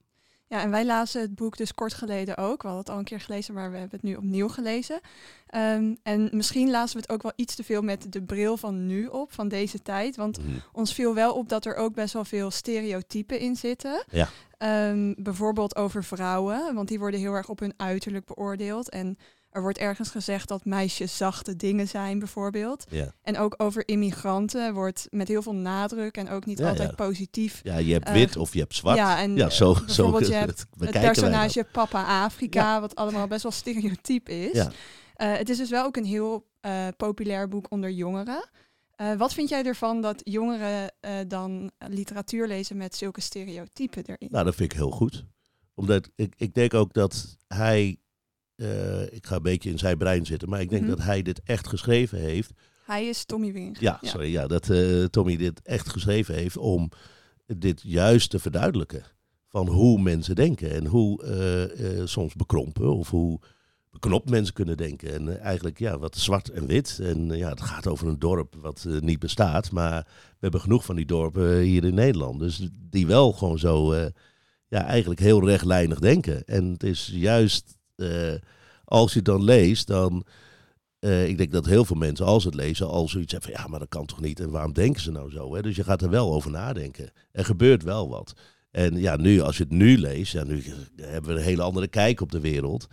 Ja, 0.52 0.62
en 0.62 0.70
wij 0.72 0.86
lazen 0.86 1.22
het 1.22 1.36
boek 1.36 1.58
dus 1.58 1.74
kort 1.74 1.94
geleden 1.94 2.38
ook. 2.38 2.62
We 2.62 2.68
hadden 2.68 2.86
het 2.86 2.90
al 2.90 2.98
een 2.98 3.04
keer 3.06 3.20
gelezen, 3.20 3.54
maar 3.54 3.72
we 3.72 3.78
hebben 3.78 4.00
het 4.02 4.10
nu 4.10 4.16
opnieuw 4.16 4.48
gelezen. 4.48 5.00
Ehm, 5.48 5.96
en 6.04 6.30
misschien 6.32 6.70
lazen 6.72 6.96
we 6.96 7.02
het 7.02 7.12
ook 7.12 7.22
wel 7.22 7.32
iets 7.36 7.56
te 7.56 7.64
veel 7.64 7.82
met 7.82 8.06
de 8.12 8.22
bril 8.22 8.58
van 8.58 8.86
nu 8.86 9.06
op, 9.08 9.34
van 9.34 9.48
deze 9.48 9.82
tijd. 9.82 10.16
Want 10.16 10.38
Mhm. 10.38 10.50
ons 10.72 10.94
viel 10.94 11.14
wel 11.14 11.34
op 11.34 11.50
dat 11.50 11.66
er 11.66 11.76
ook 11.76 11.94
best 11.94 12.14
wel 12.14 12.26
veel 12.26 12.52
stereotypen 12.52 13.40
in 13.40 13.56
zitten. 13.56 14.04
Ja. 14.10 14.30
Ehm, 14.58 15.14
bijvoorbeeld 15.18 15.76
over 15.76 16.04
vrouwen, 16.04 16.76
want 16.76 16.88
die 16.88 17.00
worden 17.00 17.20
heel 17.20 17.34
erg 17.34 17.50
op 17.50 17.60
hun 17.60 17.74
uiterlijk 17.78 18.26
beoordeeld. 18.26 18.90
En 18.90 19.18
er 19.52 19.62
wordt 19.62 19.78
ergens 19.78 20.10
gezegd 20.10 20.48
dat 20.48 20.66
meisjes 20.66 21.18
zachte 21.18 21.56
dingen 21.56 21.88
zijn, 21.88 22.20
bijvoorbeeld. 22.20 22.84
Ja. 22.90 23.14
En 23.22 23.38
ook 23.38 23.54
over 23.58 23.88
immigranten 23.88 24.74
wordt 24.74 25.08
met 25.10 25.28
heel 25.28 25.42
veel 25.42 25.56
nadruk 25.56 26.18
en 26.18 26.30
ook 26.30 26.46
niet 26.46 26.58
Ja, 26.60 26.70
altijd 26.70 26.90
ja. 26.90 26.96
positief. 26.96 27.60
Ja, 27.64 27.78
je 27.78 27.94
hebt 27.94 28.08
Eh, 28.08 28.14
wit 28.14 28.38
of 28.38 28.54
je 28.54 28.60
hebt 28.60 28.76
zwart. 28.76 28.98
Ja, 28.98 29.20
en 29.20 29.36
ja, 29.36 29.50
zo, 29.50 29.72
eh, 29.72 29.78
zo 29.78 29.84
bijvoorbeeld 29.86 30.28
je 30.28 30.34
hebt 30.46 30.66
het 30.80 30.92
personage 30.92 31.66
Papa 31.72 32.24
Afrika, 32.24 32.82
wat 32.82 32.96
allemaal 32.96 33.28
best 33.28 33.44
wel 33.44 33.52
stereotyp 33.52 34.30
is. 34.30 34.54
Ja. 34.54 34.72
Eh, 35.16 35.38
het 35.38 35.50
is 35.50 35.58
dus 35.58 35.70
wel 35.70 35.86
ook 35.86 35.98
een 35.98 36.06
heel 36.06 36.50
eh, 36.62 36.88
populair 36.98 37.48
boek 37.48 37.66
onder 37.70 37.90
jongeren. 37.92 38.50
Eh, 38.96 39.14
wat 39.16 39.34
vind 39.34 39.50
jij 39.50 39.64
ervan 39.64 40.02
dat 40.02 40.22
jongeren 40.24 40.94
eh, 41.00 41.14
dan 41.28 41.72
literatuur 41.88 42.48
lezen 42.48 42.78
met 42.78 42.96
zulke 42.96 43.22
stereotypen 43.22 44.04
erin? 44.06 44.28
Nou, 44.32 44.46
dat 44.46 44.56
vind 44.56 44.72
ik 44.72 44.78
heel 44.78 44.92
goed. 44.92 45.26
Omdat 45.74 46.10
ik, 46.16 46.34
ik 46.38 46.54
denk 46.54 46.74
ook 46.74 46.94
dat 46.94 47.38
hij, 47.48 47.98
eh, 48.62 49.14
ik 49.16 49.26
ga 49.26 49.36
een 49.36 49.42
beetje 49.42 49.70
in 49.70 49.78
zijn 49.80 49.98
brein 49.98 50.26
zitten, 50.26 50.50
maar 50.50 50.62
ik 50.62 50.70
denk 50.70 50.82
Mhm. 50.82 50.90
dat 50.92 51.02
hij 51.04 51.22
dit 51.22 51.42
echt 51.44 51.68
geschreven 51.68 52.20
heeft. 52.20 52.52
Hij 52.86 53.08
is 53.08 53.26
Tommy 53.26 53.54
Wing. 53.54 53.80
Ja, 53.80 54.00
sorry, 54.02 54.32
ja, 54.32 54.48
dat 54.48 54.70
eh, 54.70 55.04
Tommy 55.04 55.38
dit 55.38 55.62
echt 55.62 55.90
geschreven 55.90 56.36
heeft 56.36 56.58
om 56.58 56.90
dit 57.58 57.82
juist 57.84 58.30
te 58.30 58.40
verduidelijken. 58.40 59.04
Van 59.48 59.68
hoe 59.68 60.02
mensen 60.02 60.36
denken 60.36 60.72
en 60.72 60.86
hoe 60.86 61.24
eh, 61.24 62.02
soms 62.06 62.34
bekrompen 62.34 62.94
of 62.94 63.10
hoe 63.10 63.40
beknopt 63.92 64.30
mensen 64.30 64.54
kunnen 64.54 64.78
denken. 64.78 65.14
En 65.14 65.40
eigenlijk 65.40 65.80
ja, 65.80 65.98
wat 66.00 66.18
zwart 66.18 66.50
en 66.50 66.68
wit. 66.68 67.00
En 67.02 67.28
ja, 67.38 67.50
het 67.50 67.62
gaat 67.62 67.88
over 67.88 68.08
een 68.08 68.20
dorp 68.20 68.56
wat 68.62 68.88
niet 69.00 69.20
bestaat. 69.20 69.72
Maar 69.72 70.02
we 70.08 70.38
hebben 70.40 70.62
genoeg 70.62 70.86
van 70.86 70.96
die 70.96 71.06
dorpen 71.06 71.58
hier 71.60 71.84
in 71.84 71.94
Nederland. 71.94 72.40
Dus 72.40 72.70
die 72.90 73.08
wel 73.08 73.32
gewoon 73.32 73.60
zo 73.60 73.96
ja, 74.68 74.84
eigenlijk 74.86 75.20
heel 75.20 75.46
rechtlijnig 75.48 76.00
denken. 76.00 76.46
En 76.46 76.66
het 76.72 76.84
is 76.84 77.12
juist 77.14 77.78
als 78.86 79.12
je 79.12 79.18
het 79.18 79.26
dan 79.28 79.44
leest, 79.44 79.88
dan. 79.88 80.26
eh, 81.00 81.28
ik 81.28 81.38
denk 81.38 81.52
dat 81.52 81.66
heel 81.66 81.86
veel 81.86 81.96
mensen, 81.96 82.26
als 82.26 82.44
het 82.44 82.54
lezen, 82.56 82.88
al 82.88 83.08
zoiets 83.08 83.32
hebben 83.32 83.52
van 83.52 83.62
ja, 83.62 83.68
maar 83.68 83.80
dat 83.80 83.90
kan 83.90 84.06
toch 84.06 84.22
niet? 84.22 84.40
En 84.40 84.50
waarom 84.52 84.74
denken 84.74 85.02
ze 85.02 85.12
nou 85.12 85.32
zo? 85.32 85.56
Hè? 85.56 85.62
Dus 85.62 85.76
je 85.76 85.84
gaat 85.84 86.02
er 86.02 86.10
wel 86.10 86.34
over 86.34 86.52
nadenken. 86.52 87.12
Er 87.32 87.46
gebeurt 87.46 87.84
wel 87.84 88.10
wat. 88.10 88.34
En 88.72 88.98
ja, 89.00 89.16
nu, 89.16 89.42
als 89.42 89.58
je 89.58 89.64
het 89.64 89.72
nu 89.72 89.98
leest, 89.98 90.34
ja, 90.34 90.44
nu 90.44 90.64
hebben 90.96 91.34
we 91.34 91.40
een 91.40 91.46
hele 91.46 91.62
andere 91.62 91.88
kijk 91.88 92.22
op 92.22 92.32
de 92.32 92.40
wereld. 92.40 92.88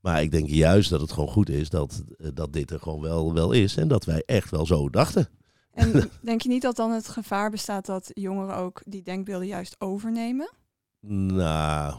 Maar 0.00 0.22
ik 0.22 0.30
denk 0.30 0.48
juist 0.48 0.90
dat 0.90 1.00
het 1.00 1.12
gewoon 1.12 1.28
goed 1.28 1.48
is 1.48 1.68
dat, 1.68 2.04
eh, 2.18 2.28
dat 2.34 2.52
dit 2.52 2.70
er 2.70 2.80
gewoon 2.80 3.00
wel, 3.00 3.34
wel 3.34 3.52
is. 3.52 3.76
En 3.76 3.88
dat 3.88 4.04
wij 4.04 4.22
echt 4.26 4.50
wel 4.50 4.66
zo 4.66 4.88
dachten. 4.90 5.28
En 5.72 6.10
denk 6.22 6.40
je 6.42 6.48
niet 6.48 6.62
dat 6.62 6.76
dan 6.76 6.90
het 6.90 7.08
gevaar 7.08 7.50
bestaat 7.50 7.86
dat 7.86 8.10
jongeren 8.12 8.56
ook 8.56 8.82
die 8.86 9.02
denkbeelden 9.02 9.46
juist 9.46 9.76
overnemen? 9.78 10.50
Nou, 11.06 11.94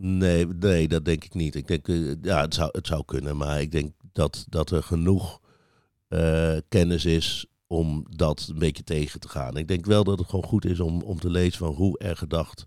nee, 0.00 0.46
nee, 0.46 0.88
dat 0.88 1.04
denk 1.04 1.24
ik 1.24 1.34
niet. 1.34 1.54
Ik 1.54 1.66
denk, 1.66 1.88
eh, 1.88 2.14
ja, 2.22 2.40
het 2.40 2.54
zou, 2.54 2.68
het 2.72 2.86
zou 2.86 3.04
kunnen. 3.04 3.36
Maar 3.36 3.60
ik 3.60 3.72
denk 3.72 3.92
dat, 4.12 4.44
dat 4.48 4.70
er 4.70 4.82
genoeg 4.82 5.40
eh, 6.08 6.56
kennis 6.68 7.04
is 7.04 7.46
om 7.66 8.06
dat 8.16 8.46
een 8.52 8.58
beetje 8.58 8.82
tegen 8.84 9.20
te 9.20 9.28
gaan. 9.28 9.56
Ik 9.56 9.68
denk 9.68 9.86
wel 9.86 10.04
dat 10.04 10.18
het 10.18 10.28
gewoon 10.28 10.44
goed 10.44 10.64
is 10.64 10.80
om, 10.80 11.02
om 11.02 11.18
te 11.20 11.30
lezen 11.30 11.58
van 11.58 11.74
hoe 11.74 11.98
er 11.98 12.16
gedacht 12.16 12.66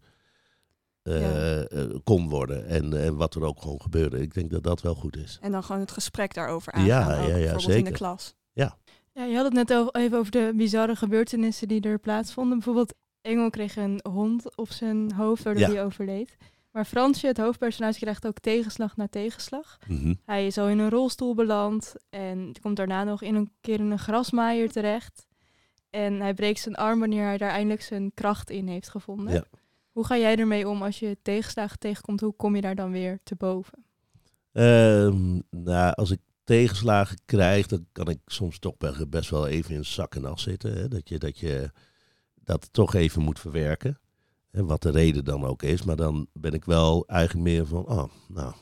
eh, 1.03 1.21
Ja. 1.21 1.61
eh, 1.63 1.95
kon 2.03 2.29
worden. 2.29 2.65
En, 2.67 3.03
en 3.03 3.15
wat 3.15 3.35
er 3.35 3.43
ook 3.43 3.61
gewoon 3.61 3.81
gebeurde. 3.81 4.21
Ik 4.21 4.33
denk 4.33 4.51
dat 4.51 4.63
dat 4.63 4.81
wel 4.81 4.95
goed 4.95 5.17
is. 5.17 5.37
En 5.41 5.51
dan 5.51 5.63
gewoon 5.63 5.81
het 5.81 5.91
gesprek 5.91 6.33
daarover 6.33 6.79
Ja, 6.85 7.01
aangaan, 7.01 7.23
ook, 7.23 7.29
ja, 7.29 7.35
ja, 7.35 7.41
bijvoorbeeld 7.41 7.67
in 7.67 7.69
de 7.69 7.75
zeker. 7.83 7.93
klas. 7.97 8.35
Ja, 9.15 9.23
je 9.23 9.35
had 9.35 9.45
het 9.45 9.53
net 9.53 9.71
al 9.71 9.91
even 9.95 10.17
over 10.17 10.31
de 10.31 10.53
bizarre 10.55 10.95
gebeurtenissen 10.95 11.67
die 11.67 11.81
er 11.81 11.99
plaatsvonden. 11.99 12.53
Bijvoorbeeld, 12.57 12.93
Engel 13.21 13.49
kreeg 13.49 13.75
een 13.75 13.99
hond 14.09 14.55
op 14.57 14.71
zijn 14.71 15.13
hoofd, 15.13 15.43
waardoor 15.43 15.63
Ja. 15.67 15.69
hij 15.73 15.83
overleed. 15.85 16.37
Maar 16.73 16.85
Fransje, 16.85 17.27
het 17.27 17.37
hoofdpersonage, 17.37 17.99
krijgt 17.99 18.27
ook 18.27 18.39
tegenslag 18.39 18.97
na 18.97 19.07
tegenslag. 19.07 19.77
Mhm. 19.87 20.13
Hij 20.25 20.45
is 20.45 20.57
al 20.57 20.69
in 20.69 20.79
een 20.79 20.89
rolstoel 20.89 21.35
beland 21.35 21.95
en 22.09 22.53
komt 22.61 22.77
daarna 22.77 23.03
nog 23.03 23.21
in 23.21 23.35
een 23.35 23.51
keer 23.61 23.79
in 23.79 23.91
een 23.91 23.99
grasmaaier 23.99 24.71
terecht. 24.71 25.27
En 25.89 26.21
hij 26.21 26.33
breekt 26.33 26.59
zijn 26.59 26.75
arm 26.75 26.99
wanneer 26.99 27.23
hij 27.23 27.37
daar 27.37 27.49
eindelijk 27.49 27.81
zijn 27.81 28.11
kracht 28.13 28.49
in 28.49 28.67
heeft 28.67 28.89
gevonden. 28.89 29.33
Ja. 29.33 29.43
Hoe 29.91 30.05
ga 30.05 30.17
jij 30.17 30.35
ermee 30.35 30.69
om 30.69 30.81
als 30.81 30.99
je 30.99 31.17
tegenslagen 31.21 31.79
tegenkomt? 31.79 32.21
Hoe 32.21 32.33
kom 32.35 32.55
je 32.55 32.61
daar 32.61 32.75
dan 32.75 32.91
weer 32.91 33.19
te 33.23 33.35
boven? 33.35 33.85
Ehm, 34.51 35.39
nou, 35.49 35.93
als 35.93 36.11
ik 36.11 36.19
tegenslagen 36.43 37.17
krijg, 37.25 37.67
dan 37.67 37.85
kan 37.91 38.09
ik 38.09 38.19
soms 38.25 38.59
toch 38.59 38.77
be- 38.77 39.07
best 39.09 39.29
wel 39.29 39.47
even 39.47 39.75
in 39.75 39.85
zak 39.85 40.15
en 40.15 40.25
as 40.25 40.41
zitten. 40.43 40.73
Hè? 40.73 40.87
Dat, 40.87 41.09
je, 41.09 41.17
dat 41.19 41.39
je 41.39 41.71
dat 42.35 42.69
toch 42.71 42.93
even 42.93 43.21
moet 43.21 43.39
verwerken. 43.39 43.97
Wat 44.53 44.81
de 44.81 44.91
reden 44.91 45.25
dan 45.25 45.45
ook 45.45 45.63
is. 45.63 45.83
Maar 45.83 45.95
dan 45.95 46.27
ben 46.33 46.53
ik 46.53 46.65
wel 46.65 47.07
eigenlijk 47.07 47.47
meer 47.49 47.65
van, 47.65 47.87
oh, 47.87 48.03
nou, 48.27 48.53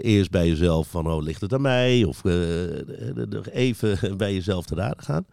eerst 0.00 0.30
bij 0.30 0.48
jezelf 0.48 0.88
van, 0.88 1.10
oh, 1.10 1.22
ligt 1.22 1.40
het 1.40 1.52
aan 1.52 1.60
mij? 1.60 2.04
Of 2.04 2.20
de- 2.20 3.44
even 3.52 3.98
bij 4.16 4.34
jezelf 4.34 4.66
te 4.66 4.74
raden 4.74 5.04
gaan. 5.04 5.26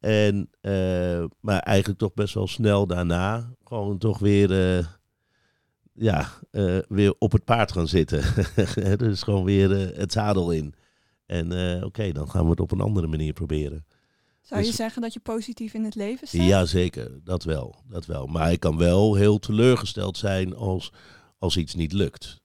En, 0.00 0.48
eh, 0.60 1.24
maar 1.40 1.58
eigenlijk 1.58 1.98
toch 1.98 2.14
best 2.14 2.34
wel 2.34 2.46
snel 2.46 2.86
daarna 2.86 3.54
gewoon 3.64 3.98
toch 3.98 4.18
weer... 4.18 4.76
eh, 4.78 4.86
ja, 5.96 6.28
weer 6.88 7.14
op 7.18 7.32
het 7.32 7.44
paard 7.44 7.72
gaan 7.72 7.88
zitten. 7.88 8.22
dus 8.98 9.22
gewoon 9.22 9.44
weer 9.44 9.70
het 9.96 10.12
zadel 10.12 10.50
in. 10.50 10.74
En 11.26 11.52
oké, 11.84 12.12
dan 12.12 12.30
gaan 12.30 12.44
we 12.44 12.50
het 12.50 12.60
op 12.60 12.72
een 12.72 12.80
andere 12.80 13.06
manier 13.06 13.32
proberen. 13.32 13.86
Zou 14.44 14.60
je 14.60 14.66
Dus- 14.66 14.76
zeggen 14.76 15.02
dat 15.02 15.12
je 15.12 15.20
positief 15.20 15.74
in 15.74 15.84
het 15.84 15.94
leven 15.94 16.26
staat? 16.28 16.46
Ja, 16.46 16.64
zeker. 16.64 17.24
Dat 17.24 17.44
wel. 17.44 17.74
Dat 17.88 18.06
wel. 18.06 18.26
Maar 18.26 18.52
ik 18.52 18.60
kan 18.60 18.76
wel 18.76 19.14
heel 19.14 19.38
teleurgesteld 19.38 20.16
zijn 20.18 20.54
als, 20.56 20.92
als 21.38 21.56
iets 21.56 21.74
niet 21.74 21.92
lukt. 21.92 22.42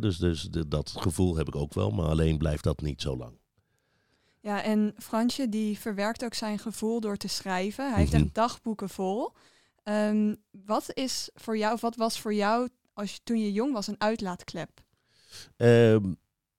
Dus 0.00 0.16
dus 0.18 0.42
de- 0.42 0.68
dat 0.68 0.90
gevoel 0.98 1.36
heb 1.36 1.48
ik 1.48 1.56
ook 1.56 1.74
wel, 1.74 1.90
maar 1.90 2.06
alleen 2.06 2.38
blijft 2.38 2.64
dat 2.64 2.80
niet 2.80 3.00
zo 3.00 3.16
lang. 3.16 3.38
Ja, 4.40 4.62
en 4.62 4.94
Fransje 4.98 5.48
die 5.48 5.78
verwerkt 5.78 6.24
ook 6.24 6.34
zijn 6.34 6.58
gevoel 6.58 7.00
door 7.00 7.16
te 7.16 7.28
schrijven. 7.28 7.88
Hij 7.90 7.98
heeft 7.98 8.12
Mhm. 8.12 8.22
echt 8.22 8.34
dagboeken 8.34 8.88
vol. 8.88 9.32
Ehm, 9.82 10.34
wat 10.50 10.84
is 10.94 11.30
voor 11.34 11.58
jou, 11.58 11.74
of 11.74 11.80
wat 11.80 11.96
was 11.96 12.18
voor 12.20 12.34
jou 12.34 12.68
als 12.92 13.12
je, 13.12 13.18
toen 13.24 13.38
je 13.40 13.52
jong 13.52 13.72
was 13.72 13.86
een 13.86 14.00
uitlaatklep? 14.00 14.70
Ehm, 15.56 16.12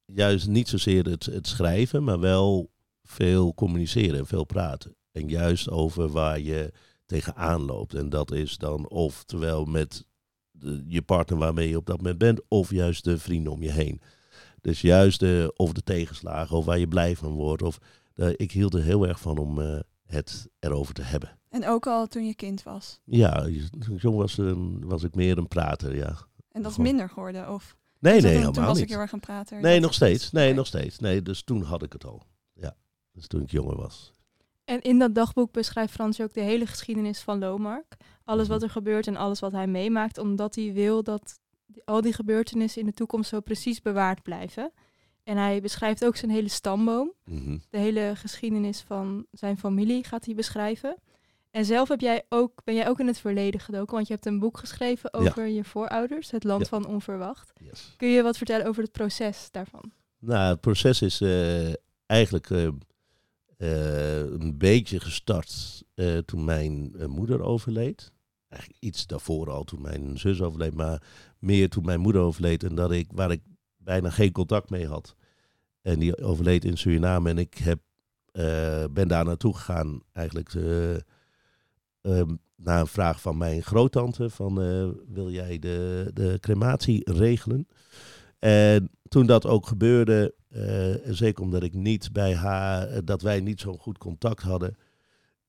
juist 0.05 0.47
niet 0.47 0.67
zozeer 0.69 1.05
het, 1.05 1.25
het 1.25 1.47
schrijven, 1.47 2.03
maar 2.03 2.19
wel 2.19 2.71
veel 3.13 3.53
communiceren 3.53 4.19
en 4.19 4.25
veel 4.25 4.43
praten. 4.45 4.95
En 5.11 5.27
juist 5.29 5.69
over 5.69 6.09
waar 6.09 6.39
je 6.39 6.71
tegenaan 7.05 7.61
loopt. 7.61 7.93
En 7.93 8.09
dat 8.09 8.31
is 8.31 8.57
dan 8.57 8.89
oftewel 8.89 9.65
met 9.65 10.05
de, 10.51 10.83
je 10.87 11.01
partner 11.01 11.39
waarmee 11.39 11.69
je 11.69 11.77
op 11.77 11.85
dat 11.85 11.97
moment 11.97 12.17
bent, 12.17 12.41
of 12.47 12.69
juist 12.71 13.03
de 13.03 13.17
vrienden 13.17 13.51
om 13.51 13.63
je 13.63 13.71
heen. 13.71 14.01
Dus 14.61 14.81
juist 14.81 15.19
de, 15.19 15.53
of 15.55 15.73
de 15.73 15.83
tegenslagen, 15.83 16.57
of 16.57 16.65
waar 16.65 16.79
je 16.79 16.87
blij 16.87 17.15
van 17.15 17.31
wordt. 17.31 17.61
Of, 17.61 17.77
eh, 18.15 18.29
ik 18.35 18.51
hield 18.51 18.73
er 18.73 18.83
heel 18.83 19.07
erg 19.07 19.19
van 19.19 19.37
om 19.37 19.61
eh, 19.61 19.79
het 20.05 20.47
erover 20.59 20.93
te 20.93 21.01
hebben. 21.01 21.37
En 21.49 21.67
ook 21.67 21.87
al 21.87 22.07
toen 22.07 22.25
je 22.25 22.35
kind 22.35 22.63
was. 22.63 22.99
Ja, 23.03 23.47
jong 23.97 24.15
was, 24.17 24.37
eh, 24.37 24.53
was 24.79 25.03
ik 25.03 25.15
meer 25.15 25.37
een 25.37 25.47
prater, 25.47 25.95
ja. 25.95 26.17
En 26.51 26.61
dat 26.61 26.71
is 26.71 26.77
minder 26.77 27.09
geworden? 27.09 27.53
Of 27.53 27.75
Nee, 27.99 28.21
nee, 28.21 28.41
toen- 28.41 28.53
toen 28.53 28.65
was 28.65 28.73
niet. 28.75 28.83
ik 28.83 28.89
heel 28.89 28.99
erg 28.99 29.11
een 29.11 29.19
prater? 29.19 29.61
Nee, 29.61 29.79
nog 29.79 29.93
steeds. 29.93 30.31
Nee, 30.31 30.53
nog 30.53 30.67
steeds. 30.67 30.99
Nee, 30.99 31.21
dus 31.21 31.43
toen 31.43 31.61
had 31.63 31.83
ik 31.83 31.93
het 31.93 32.05
al. 32.05 32.23
Ja, 32.53 32.75
dus 33.13 33.27
toen 33.27 33.41
ik 33.41 33.51
jonger 33.51 33.75
was. 33.75 34.13
En 34.65 34.81
in 34.81 34.99
dat 34.99 35.15
dagboek 35.15 35.51
beschrijft 35.51 35.93
Frans 35.93 36.21
ook 36.21 36.33
de 36.33 36.41
hele 36.41 36.65
geschiedenis 36.65 37.19
van 37.19 37.39
Lomark. 37.39 37.97
Alles 38.23 38.47
wat 38.47 38.57
Mhm. 38.57 38.65
er 38.65 38.71
gebeurt 38.71 39.07
en 39.07 39.15
alles 39.15 39.39
wat 39.39 39.51
hij 39.51 39.67
meemaakt. 39.67 40.17
Omdat 40.17 40.55
hij 40.55 40.73
wil 40.73 41.03
dat 41.03 41.39
al 41.85 42.01
die 42.01 42.13
gebeurtenissen 42.13 42.81
in 42.81 42.87
de 42.87 42.93
toekomst 42.93 43.29
zo 43.29 43.39
precies 43.39 43.81
bewaard 43.81 44.23
blijven. 44.23 44.71
En 45.23 45.37
hij 45.37 45.61
beschrijft 45.61 46.05
ook 46.05 46.15
zijn 46.15 46.31
hele 46.31 46.49
stamboom. 46.49 47.13
Mhm. 47.25 47.57
De 47.69 47.77
hele 47.77 48.11
geschiedenis 48.15 48.81
van 48.81 49.25
zijn 49.31 49.57
familie 49.57 50.03
gaat 50.03 50.25
hij 50.25 50.35
beschrijven. 50.35 50.95
En 51.51 51.65
zelf 51.65 51.87
heb 51.87 51.99
jij 51.99 52.25
ook, 52.29 52.61
ben 52.63 52.75
jij 52.75 52.87
ook 52.89 52.99
in 52.99 53.07
het 53.07 53.19
verleden 53.19 53.59
gedoken. 53.59 53.93
Want 53.95 54.07
je 54.07 54.13
hebt 54.13 54.25
een 54.25 54.39
boek 54.39 54.57
geschreven 54.57 55.13
over 55.13 55.47
je 55.47 55.63
voorouders. 55.63 56.31
Het 56.31 56.43
land 56.43 56.61
Ja. 56.61 56.67
van 56.67 56.85
onverwacht. 56.85 57.51
Yes. 57.59 57.93
Kun 57.97 58.07
je 58.07 58.21
wat 58.23 58.37
vertellen 58.37 58.65
over 58.65 58.83
het 58.83 58.91
proces 58.91 59.47
daarvan? 59.51 59.91
Nou, 60.19 60.49
het 60.51 60.61
proces 60.61 61.01
is 61.01 61.21
eh, 61.21 61.73
eigenlijk 62.05 62.49
eh, 62.49 62.67
een 63.65 64.57
beetje 64.57 64.99
gestart 64.99 65.83
eh, 65.93 66.17
toen 66.17 66.43
mijn 66.43 66.93
eh, 66.97 67.07
moeder 67.07 67.41
overleed. 67.41 68.11
Eigenlijk 68.47 68.83
iets 68.83 69.07
daarvoor 69.07 69.49
al, 69.49 69.63
toen 69.63 69.81
mijn 69.81 70.17
zus 70.17 70.41
overleed, 70.41 70.73
maar 70.73 71.01
meer 71.39 71.69
toen 71.69 71.85
mijn 71.85 71.99
moeder 71.99 72.21
overleed 72.21 72.63
en 72.63 72.75
dat 72.75 72.91
ik, 72.91 73.07
waar 73.11 73.31
ik 73.31 73.41
bijna 73.77 74.09
geen 74.09 74.31
contact 74.31 74.69
mee 74.69 74.87
had. 74.87 75.15
En 75.81 75.99
die 75.99 76.23
overleed 76.23 76.65
in 76.65 76.77
Suriname 76.77 77.29
en 77.29 77.37
ik 77.37 77.57
heb, 77.57 77.79
eh, 78.31 78.83
ben 78.91 79.07
daar 79.07 79.25
naartoe 79.25 79.55
gegaan 79.55 80.01
eigenlijk 80.11 80.53
eh, 80.53 80.93
ehm, 82.01 82.35
na 82.55 82.79
een 82.79 82.87
vraag 82.87 83.21
van 83.21 83.37
mijn 83.37 83.63
groottante 83.63 84.29
van 84.29 84.61
eh, 84.61 84.87
wil 85.07 85.29
jij 85.31 85.59
de, 85.59 86.09
de 86.13 86.37
crematie 86.39 87.11
regelen? 87.11 87.67
En 88.39 88.89
toen 89.07 89.25
dat 89.25 89.45
ook 89.45 89.67
gebeurde, 89.67 90.33
en 91.03 91.15
zeker 91.15 91.43
omdat 91.43 91.63
ik 91.63 91.73
niet 91.73 92.11
bij 92.11 92.35
haar, 92.35 92.87
eh, 92.87 92.99
dat 93.03 93.21
wij 93.21 93.39
niet 93.39 93.59
zo'n 93.59 93.77
goed 93.77 93.97
contact 93.97 94.41
hadden, 94.41 94.77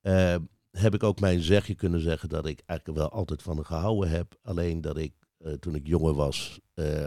eh, 0.01 0.37
heb 0.71 0.95
ik 0.95 1.03
ook 1.03 1.21
mijn 1.21 1.41
zegje 1.41 1.75
kunnen 1.75 2.01
zeggen 2.01 2.29
dat 2.29 2.47
ik 2.47 2.63
eigenlijk 2.67 2.99
wel 2.99 3.11
altijd 3.11 3.43
van 3.43 3.57
haar 3.57 3.65
gehouden 3.65 4.11
heb. 4.11 4.39
Alleen 4.43 4.81
dat 4.81 4.97
ik 4.97 5.13
toen 5.61 5.75
ik 5.75 5.87
jonger 5.87 6.15
was 6.15 6.61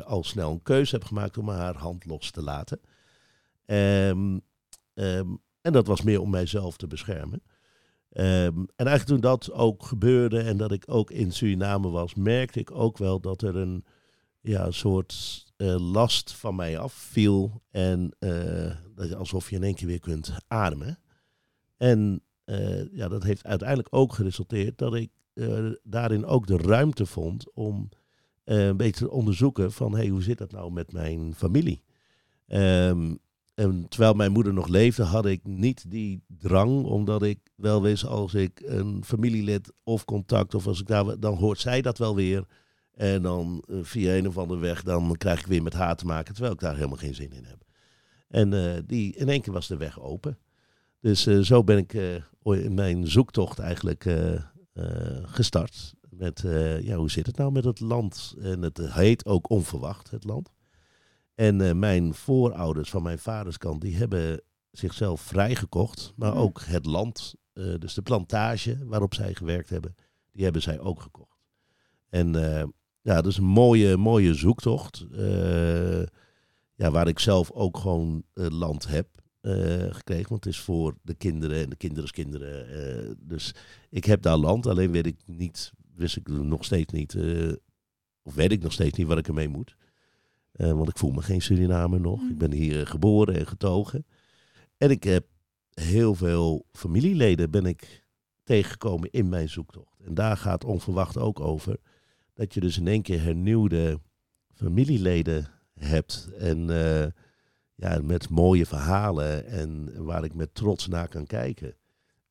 al 0.06 0.24
snel 0.24 0.51
een 0.51 0.62
keuze 0.62 0.96
heb 0.96 1.04
gemaakt 1.04 1.38
om 1.38 1.50
haar 1.50 1.75
hand 1.75 2.06
los 2.06 2.32
te 2.32 2.44
laten. 2.44 2.80
Ehm, 3.66 4.39
ehm, 4.94 5.27
en 5.62 5.74
dat 5.74 5.88
was 5.88 6.01
meer 6.01 6.22
om 6.22 6.30
mijzelf 6.30 6.77
te 6.77 6.88
beschermen. 6.88 7.42
Ehm, 8.10 8.58
en 8.75 8.86
eigenlijk 8.86 9.06
toen 9.06 9.20
dat 9.20 9.51
ook 9.51 9.84
gebeurde 9.84 10.39
en 10.39 10.58
dat 10.58 10.72
ik 10.72 10.84
ook 10.88 11.12
in 11.12 11.32
Suriname 11.32 11.89
was, 11.89 12.16
merkte 12.16 12.60
ik 12.60 12.72
ook 12.72 12.98
wel 12.98 13.20
dat 13.20 13.42
er 13.42 13.56
een 13.56 13.86
ja, 14.42 14.72
soort 14.72 15.46
last 15.66 16.34
van 16.34 16.56
mij 16.56 16.78
afviel. 16.78 17.62
En 17.72 18.12
eh, 18.20 19.16
alsof 19.18 19.50
je 19.50 19.56
in 19.56 19.64
één 19.64 19.76
keer 19.76 19.88
weer 19.88 20.00
kunt 20.00 20.34
ademen. 20.48 21.00
En 21.78 22.22
eh, 22.48 22.92
ja, 22.92 23.08
dat 23.08 23.24
heeft 23.24 23.44
uiteindelijk 23.44 23.88
ook 23.92 24.14
geresulteerd 24.14 24.78
dat 24.78 24.96
ik 24.96 25.10
eh, 25.34 25.66
daarin 25.84 26.26
ook 26.26 26.48
de 26.48 26.58
ruimte 26.58 27.06
vond 27.06 27.54
om 27.54 27.90
eh, 28.44 28.66
een 28.68 28.78
beetje 28.78 29.06
te 29.06 29.12
onderzoeken 29.12 29.72
van 29.72 29.96
hey, 29.96 30.08
hoe 30.08 30.24
zit 30.24 30.38
dat 30.38 30.52
nou 30.52 30.72
met 30.72 30.92
mijn 30.92 31.36
familie? 31.36 31.84
Ehm, 32.48 33.16
en 33.54 33.86
terwijl 33.90 34.14
mijn 34.14 34.32
moeder 34.32 34.54
nog 34.54 34.68
leefde, 34.68 35.04
had 35.04 35.26
ik 35.26 35.46
niet 35.46 35.92
die 35.92 36.24
drang, 36.28 36.86
omdat 36.86 37.24
ik 37.24 37.40
wel 37.56 37.82
wist 37.82 38.06
als 38.06 38.34
ik 38.34 38.62
een 38.66 39.04
familielid 39.04 39.72
of 39.84 40.06
contact 40.06 40.56
of 40.56 40.68
als 40.68 40.80
ik 40.80 40.88
daar, 40.88 41.20
dan 41.20 41.36
hoort 41.36 41.60
zij 41.60 41.82
dat 41.82 41.98
wel 41.98 42.16
weer. 42.16 42.46
En 42.98 43.22
dan 43.22 43.63
eh, 43.68 43.77
via 43.82 44.16
een 44.16 44.27
of 44.27 44.38
andere 44.38 44.60
weg, 44.60 44.84
dan 44.84 45.16
krijg 45.18 45.39
ik 45.39 45.46
weer 45.46 45.63
met 45.63 45.74
haar 45.74 45.96
te 45.96 46.06
maken, 46.06 46.34
terwijl 46.34 46.54
ik 46.54 46.60
daar 46.60 46.75
helemaal 46.75 46.98
geen 46.98 47.16
zin 47.16 47.32
in 47.32 47.46
heb. 47.46 47.63
En 48.27 48.54
eh, 48.54 48.82
die, 48.86 49.16
in 49.16 49.30
één 49.30 49.42
keer 49.42 49.54
was 49.54 49.68
de 49.68 49.77
weg 49.77 50.00
open. 50.00 50.38
Dus 51.00 51.25
eh, 51.25 51.39
zo 51.39 51.63
ben 51.63 51.77
ik 51.77 52.22
ooit 52.42 52.63
in 52.63 52.74
mijn 52.74 53.08
zoektocht 53.08 53.60
eigenlijk 53.60 54.06
gestart. 55.24 55.94
Met, 56.10 56.44
ja, 56.82 56.96
hoe 56.96 57.12
zit 57.12 57.25
het 57.25 57.38
nou 57.38 57.51
met 57.51 57.63
het 57.63 57.80
land? 57.80 58.36
En 58.39 58.62
het 58.62 58.77
heet 58.77 59.25
ook 59.25 59.50
onverwacht, 59.50 60.12
het 60.12 60.24
land. 60.24 60.54
En 61.36 61.80
mijn 61.80 62.13
voorouders 62.13 62.89
van 62.89 63.04
mijn 63.04 63.20
vaderskant, 63.20 63.82
die 63.82 63.96
hebben 63.96 64.42
zichzelf 64.72 65.22
vrijgekocht. 65.22 66.13
Maar 66.16 66.32
Hmm. 66.32 66.39
ook 66.39 66.62
het 66.62 66.86
land, 66.86 67.36
dus 67.54 67.94
de 67.94 68.01
plantage 68.01 68.77
waarop 68.86 69.13
zij 69.13 69.34
gewerkt 69.34 69.70
hebben, 69.70 69.96
die 70.32 70.44
hebben 70.44 70.62
zij 70.62 70.80
ook 70.80 71.01
gekocht. 71.01 71.38
En 72.10 72.36
ja, 73.08 73.16
dat 73.16 73.26
is 73.26 73.38
een 73.38 73.44
mooie, 73.44 73.98
mooie 73.98 74.34
zoektocht. 74.34 75.06
eh, 75.12 76.04
ja, 76.76 76.92
waar 76.92 77.08
ik 77.08 77.20
zelf 77.20 77.52
ook 77.52 77.78
gewoon 77.78 78.24
land 78.34 78.88
heb 78.88 79.08
eh, 79.42 79.54
gekregen. 79.90 80.30
Want 80.30 80.44
het 80.44 80.54
is 80.54 80.60
voor 80.60 80.96
de 81.02 81.14
kinderen 81.14 81.64
en 81.64 81.70
de 81.70 81.76
kinderskinderen. 81.76 82.70
eh 82.70 83.12
dus 83.20 83.56
ik 83.90 84.06
heb 84.06 84.22
daar 84.22 84.38
land. 84.38 84.68
Alleen 84.68 84.92
weet 84.92 85.06
ik 85.06 85.18
niet, 85.26 85.72
wist 85.96 86.16
ik 86.18 86.28
nog 86.28 86.66
steeds 86.66 86.94
niet. 86.94 87.18
of 88.24 88.34
weet 88.36 88.52
ik 88.52 88.64
nog 88.64 88.74
steeds 88.74 88.98
niet 88.98 89.08
wat 89.08 89.18
ik 89.18 89.28
ermee 89.28 89.50
moet. 89.50 89.76
Want 90.52 90.90
ik 90.90 90.98
voel 90.98 91.12
me 91.12 91.22
geen 91.22 91.42
Surinamer 91.42 92.00
nog. 92.02 92.22
Mm. 92.22 92.30
Ik 92.30 92.38
ben 92.38 92.52
hier 92.52 92.88
geboren 92.88 93.36
en 93.36 93.48
getogen. 93.48 94.06
En 94.78 94.90
ik 94.90 95.04
heb 95.04 95.26
heel 95.74 96.16
veel 96.16 96.66
familieleden 96.72 97.52
ben 97.52 97.66
ik 97.66 98.06
tegengekomen 98.44 99.12
in 99.12 99.30
mijn 99.30 99.50
zoektocht. 99.50 100.00
En 100.06 100.14
daar 100.14 100.38
gaat 100.38 100.64
onverwacht 100.64 101.18
ook 101.18 101.40
over. 101.40 101.78
Dat 102.38 102.53
je 102.53 102.60
dus 102.60 102.77
in 102.77 102.88
één 102.88 103.01
keer 103.01 103.22
hernieuwde 103.22 104.00
familieleden 104.53 105.48
hebt. 105.74 106.29
En 106.38 106.70
eh, 106.70 107.08
ja, 107.75 108.01
met 108.01 108.29
mooie 108.29 108.65
verhalen 108.65 109.46
en 109.46 110.03
waar 110.06 110.24
ik 110.24 110.34
met 110.34 110.56
trots 110.56 110.88
naar 110.88 111.08
kan 111.08 111.25
kijken. 111.25 111.75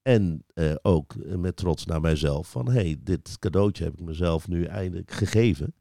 En 0.02 0.44
eh, 0.54 0.75
ook 0.82 1.14
met 1.16 1.56
trots 1.56 1.84
naar 1.84 2.00
mijzelf 2.00 2.50
van 2.50 2.70
hey, 2.70 2.96
dit 3.00 3.38
cadeautje 3.38 3.84
heb 3.84 3.92
ik 3.92 4.00
mezelf 4.00 4.48
nu 4.48 4.64
eindelijk 4.64 5.10
gegeven. 5.10 5.75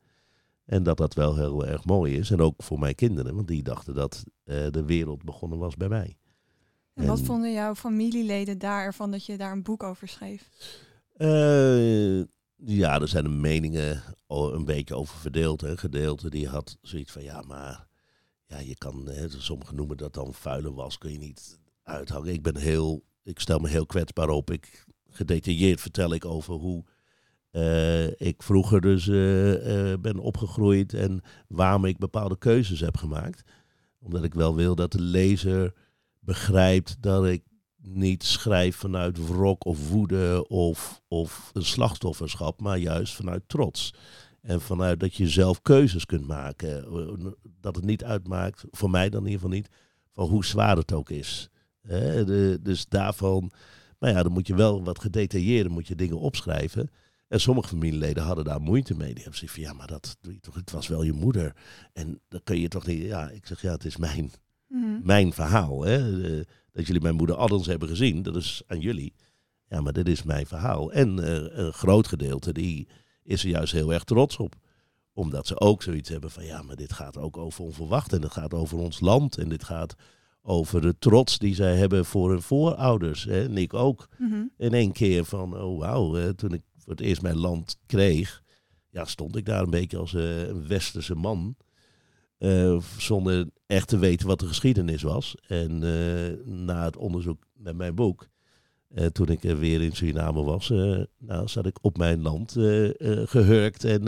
En 0.65 0.83
dat 0.83 0.97
dat 0.97 1.13
wel 1.13 1.35
heel 1.35 1.65
erg 1.65 1.85
mooi 1.85 2.17
is. 2.17 2.31
En 2.31 2.41
ook 2.41 2.63
voor 2.63 2.79
mijn 2.79 2.95
kinderen, 2.95 3.35
want 3.35 3.47
die 3.47 3.63
dachten 3.63 3.93
dat 3.93 4.23
eh, 4.43 4.65
de 4.71 4.85
wereld 4.85 5.23
begonnen 5.23 5.59
was 5.59 5.75
bij 5.75 5.89
mij. 5.89 6.17
En 6.93 7.05
wat 7.05 7.19
En- 7.19 7.25
vonden 7.25 7.51
jouw 7.51 7.75
familieleden 7.75 8.57
daar 8.57 8.83
ervan 8.83 9.11
dat 9.11 9.25
je 9.25 9.37
daar 9.37 9.51
een 9.51 9.63
boek 9.63 9.83
over 9.83 10.07
schreef? 10.07 10.49
Ja, 12.55 13.01
er 13.01 13.07
zijn 13.07 13.23
de 13.23 13.29
meningen 13.29 14.03
een 14.27 14.65
beetje 14.65 14.95
over 14.95 15.17
verdeeld. 15.17 15.61
Een 15.61 15.77
gedeelte 15.77 16.29
die 16.29 16.47
had 16.47 16.77
zoiets 16.81 17.11
van, 17.11 17.23
ja, 17.23 17.41
maar 17.41 17.87
ja, 18.45 18.59
je 18.59 18.75
kan, 18.75 19.09
sommigen 19.27 19.75
noemen 19.75 19.97
dat 19.97 20.13
dan 20.13 20.33
vuile 20.33 20.73
was, 20.73 20.97
kun 20.97 21.11
je 21.11 21.17
niet 21.17 21.59
uithangen. 21.83 22.33
Ik 22.33 22.41
ben 22.41 22.57
heel, 22.57 23.03
ik 23.23 23.39
stel 23.39 23.59
me 23.59 23.69
heel 23.69 23.85
kwetsbaar 23.85 24.29
op. 24.29 24.51
Ik, 24.51 24.85
gedetailleerd 25.09 25.81
vertel 25.81 26.13
ik 26.13 26.25
over 26.25 26.53
hoe 26.53 26.83
eh, 27.55 28.07
ik 28.07 28.43
vroeger 28.43 28.81
dus 28.81 29.07
eh, 29.07 29.91
eh, 29.91 29.99
ben 29.99 30.19
opgegroeid 30.19 30.93
en 30.93 31.21
waarom 31.47 31.85
ik 31.85 31.97
bepaalde 31.97 32.37
keuzes 32.37 32.79
heb 32.79 32.97
gemaakt. 32.97 33.43
Omdat 33.99 34.23
ik 34.23 34.33
wel 34.33 34.55
wil 34.55 34.75
dat 34.75 34.91
de 34.91 35.01
lezer 35.01 35.73
begrijpt 36.19 36.97
dat 36.99 37.25
ik 37.25 37.43
niet 37.87 38.23
schrijf 38.23 38.75
vanuit 38.75 39.27
wrok 39.27 39.65
of 39.65 39.89
woede 39.89 40.47
of, 40.47 41.01
of 41.07 41.49
een 41.53 41.65
slachtofferschap, 41.65 42.61
maar 42.61 42.77
juist 42.77 43.13
vanuit 43.13 43.43
trots. 43.47 43.93
En 44.41 44.61
vanuit 44.61 44.99
dat 44.99 45.15
je 45.15 45.29
zelf 45.29 45.61
keuzes 45.61 46.05
kunt 46.05 46.27
maken. 46.27 46.85
Dat 47.61 47.75
het 47.75 47.85
niet 47.85 48.03
uitmaakt, 48.03 48.63
voor 48.71 48.89
mij 48.89 49.09
dan 49.09 49.19
in 49.19 49.25
ieder 49.31 49.41
geval 49.41 49.55
niet, 49.55 49.69
van 50.11 50.27
hoe 50.27 50.45
zwaar 50.45 50.77
het 50.77 50.93
ook 50.93 51.09
is. 51.09 51.49
De, 51.81 52.59
dus 52.61 52.85
daarvan, 52.87 53.51
maar 53.99 54.09
ja, 54.11 54.23
dan 54.23 54.31
moet 54.31 54.47
je 54.47 54.55
wel 54.55 54.83
wat 54.83 54.99
gedetailleerder, 55.01 55.71
moet 55.71 55.87
je 55.87 55.95
dingen 55.95 56.19
opschrijven. 56.19 56.89
En 57.27 57.41
sommige 57.41 57.67
familieleden 57.67 58.23
hadden 58.23 58.45
daar 58.45 58.61
moeite 58.61 58.95
mee. 58.95 59.13
Die 59.13 59.23
hebben 59.23 59.39
zoiets 59.39 59.55
van, 59.55 59.63
ja, 59.63 59.73
maar 59.73 59.87
dat, 59.87 60.17
het 60.53 60.71
was 60.71 60.87
wel 60.87 61.03
je 61.03 61.13
moeder. 61.13 61.55
En 61.93 62.21
dan 62.27 62.41
kun 62.43 62.59
je 62.59 62.67
toch 62.67 62.85
niet, 62.85 63.01
ja, 63.01 63.29
ik 63.29 63.45
zeg, 63.45 63.61
ja, 63.61 63.71
het 63.71 63.85
is 63.85 63.97
mijn 63.97 64.31
Mhm. 64.67 64.99
mijn 65.03 65.33
verhaal. 65.33 65.83
Hè? 65.83 65.97
Dat 66.75 66.85
jullie 66.85 67.01
mijn 67.01 67.15
moeder 67.15 67.35
Addens 67.35 67.65
hebben 67.67 67.87
gezien, 67.87 68.21
dat 68.21 68.35
is 68.35 68.61
aan 68.67 68.79
jullie. 68.79 69.13
Ja, 69.69 69.81
maar 69.81 69.93
dit 69.93 70.07
is 70.07 70.23
mijn 70.23 70.45
verhaal. 70.45 70.91
En 70.91 71.19
eh, 71.19 71.57
een 71.65 71.73
groot 71.73 72.07
gedeelte 72.07 72.53
die 72.53 72.87
is 73.23 73.43
er 73.43 73.49
juist 73.49 73.73
heel 73.73 73.93
erg 73.93 74.03
trots 74.03 74.37
op. 74.37 74.55
Omdat 75.13 75.47
ze 75.47 75.59
ook 75.59 75.83
zoiets 75.83 76.09
hebben 76.09 76.31
van 76.31 76.45
ja, 76.45 76.61
maar 76.61 76.75
dit 76.75 76.93
gaat 76.93 77.17
ook 77.17 77.37
over 77.37 77.63
onverwacht. 77.63 78.13
En 78.13 78.21
het 78.21 78.31
gaat 78.31 78.53
over 78.53 78.77
ons 78.77 78.99
land. 78.99 79.37
En 79.37 79.49
dit 79.49 79.63
gaat 79.63 79.95
over 80.41 80.81
de 80.81 80.95
trots 80.99 81.37
die 81.37 81.55
zij 81.55 81.75
hebben 81.77 82.05
voor 82.05 82.29
hun 82.29 82.41
voorouders. 82.41 83.23
Hè? 83.23 83.43
En 83.43 83.57
ik 83.57 83.73
ook 83.73 84.09
Mhm. 84.17 84.43
in 84.57 84.73
één 84.73 84.91
keer 84.91 85.25
van, 85.25 85.57
oh 85.61 85.79
wauw, 85.79 86.33
toen 86.33 86.53
ik 86.53 86.61
voor 86.77 86.91
het 86.91 87.01
eerst 87.01 87.21
mijn 87.21 87.37
land 87.37 87.77
kreeg, 87.85 88.43
ja, 88.89 89.05
stond 89.05 89.35
ik 89.35 89.45
daar 89.45 89.63
een 89.63 89.69
beetje 89.69 89.97
als 89.97 90.13
eh, 90.13 90.47
een 90.47 90.67
westerse 90.67 91.15
man. 91.15 91.55
Eh, 92.37 92.77
zonder 92.97 93.49
echt 93.67 93.87
te 93.87 93.97
weten 93.97 94.27
wat 94.27 94.39
de 94.39 94.47
geschiedenis 94.47 95.01
was. 95.01 95.35
En 95.47 95.71
eh, 95.83 96.45
na 96.45 96.83
het 96.83 96.97
onderzoek 96.97 97.43
met 97.53 97.75
mijn 97.75 97.95
boek, 97.95 98.27
eh, 98.87 99.05
toen 99.05 99.27
ik 99.27 99.41
weer 99.41 99.81
in 99.81 99.95
Suriname 99.95 100.43
was, 100.43 100.69
nou, 101.17 101.47
zat 101.47 101.65
ik 101.65 101.77
op 101.81 101.97
mijn 101.97 102.21
land 102.21 102.55
eh, 102.55 102.85
eh, 102.85 103.27
gehurkt 103.27 103.83
en 103.83 104.03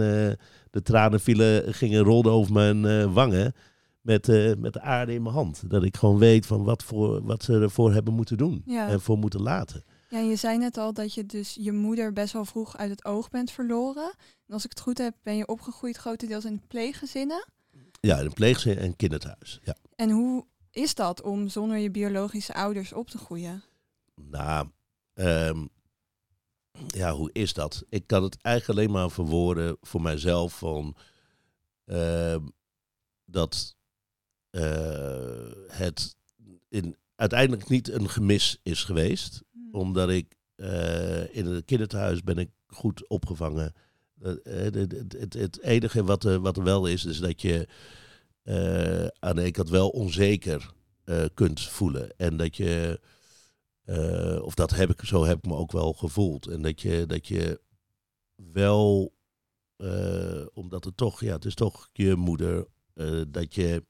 de 0.72 0.82
tranen 0.84 1.20
vielen, 1.20 1.74
gingen 1.74 2.04
rolden 2.04 2.32
over 2.32 2.54
mijn 2.54 3.14
wangen 3.14 3.54
met, 4.02 4.28
met 4.60 4.74
de 4.74 4.82
aarde 4.82 5.14
in 5.14 5.22
mijn 5.22 5.36
hand. 5.36 5.70
Dat 5.70 5.84
ik 5.84 5.98
gewoon 5.98 6.18
weet 6.18 6.46
van 6.46 6.64
wat, 6.64 6.84
voor, 6.84 7.22
wat 7.24 7.44
ze 7.44 7.54
ervoor 7.54 7.94
hebben 7.94 8.14
moeten 8.14 8.38
doen 8.38 8.62
Ja. 8.66 8.88
en 8.88 9.02
voor 9.02 9.18
moeten 9.18 9.42
laten. 9.42 9.84
Ja, 10.10 10.18
en 10.18 10.28
je 10.30 10.36
zei 10.36 10.58
net 10.58 10.78
al 10.78 10.94
dat 10.94 11.14
je 11.14 11.26
dus 11.26 11.58
je 11.60 11.72
moeder 11.72 12.14
best 12.14 12.34
wel 12.34 12.46
vroeg 12.46 12.78
uit 12.78 12.90
het 12.90 13.06
oog 13.06 13.30
bent 13.30 13.52
verloren. 13.52 14.14
En 14.48 14.54
als 14.54 14.64
ik 14.64 14.70
het 14.70 14.80
goed 14.80 14.98
heb, 14.98 15.16
ben 15.24 15.38
je 15.38 15.48
opgegroeid 15.48 15.98
grotendeels 15.98 16.46
in 16.46 16.62
pleeggezinnen. 16.68 17.46
Ja, 18.00 18.20
in 18.20 18.26
een 18.26 18.34
pleegzin 18.34 18.78
en 18.78 18.96
kinderthuis. 18.96 19.60
Ja. 19.64 19.76
En 19.96 20.10
hoe 20.10 20.46
is 20.72 20.96
dat 20.96 21.22
om 21.22 21.48
zonder 21.48 21.78
je 21.78 21.92
biologische 21.92 22.54
ouders 22.54 22.94
op 22.94 23.10
te 23.10 23.18
groeien? 23.18 23.64
Nou, 24.16 24.70
ehm, 25.14 25.66
ja, 26.88 27.12
hoe 27.12 27.30
is 27.34 27.54
dat? 27.54 27.84
Ik 27.90 28.08
kan 28.08 28.24
het 28.24 28.38
eigenlijk 28.42 28.80
alleen 28.80 28.92
maar 28.92 29.12
verwoorden 29.12 29.78
voor 29.82 30.02
mijzelf 30.02 30.58
van 30.58 30.96
ehm, 31.86 32.42
dat 33.26 33.76
eh, 34.50 35.52
het 35.68 36.16
in, 36.70 36.96
uiteindelijk 37.16 37.70
niet 37.70 37.90
een 37.90 38.10
gemis 38.10 38.60
is 38.64 38.84
geweest, 38.84 39.44
omdat 39.72 40.10
ik 40.10 40.38
eh, 40.56 41.36
in 41.36 41.46
het 41.46 41.66
kinderthuis 41.66 42.24
ben 42.24 42.38
ik 42.38 42.50
goed 42.68 43.08
opgevangen. 43.08 43.74
Eh, 44.22 44.66
eh, 44.66 44.74
het, 45.18 45.34
het, 45.34 45.62
enige 45.62 46.04
wat 46.04 46.24
er, 46.24 46.40
wat 46.40 46.58
wel 46.58 46.86
is, 46.86 47.06
is 47.06 47.20
dat 47.20 47.42
je 47.42 47.68
eh, 48.44 49.08
aan 49.20 49.36
de 49.36 49.42
ene 49.42 49.52
kant 49.52 49.70
wel 49.70 49.90
onzeker 49.90 50.74
eh, 51.04 51.26
kunt 51.34 51.62
voelen. 51.62 52.18
En 52.18 52.38
dat 52.38 52.58
je, 52.58 53.00
eh, 53.84 54.42
of 54.42 54.54
dat 54.54 54.72
heb 54.72 54.90
ik, 54.90 55.02
zo 55.06 55.26
heb 55.26 55.38
ik 55.38 55.46
me 55.46 55.56
ook 55.56 55.72
wel 55.72 55.94
gevoeld. 55.94 56.48
En 56.48 56.62
dat 56.62 56.82
je, 56.82 57.06
dat 57.06 57.28
je 57.28 57.62
wel, 58.36 59.14
eh, 59.78 60.46
omdat 60.54 60.84
het 60.84 60.98
toch, 60.98 61.22
ja, 61.22 61.34
het 61.34 61.46
is 61.46 61.56
toch 61.56 61.90
je 61.94 62.16
moeder, 62.16 62.68
eh, 62.94 63.22
dat 63.28 63.56
je, 63.56 63.86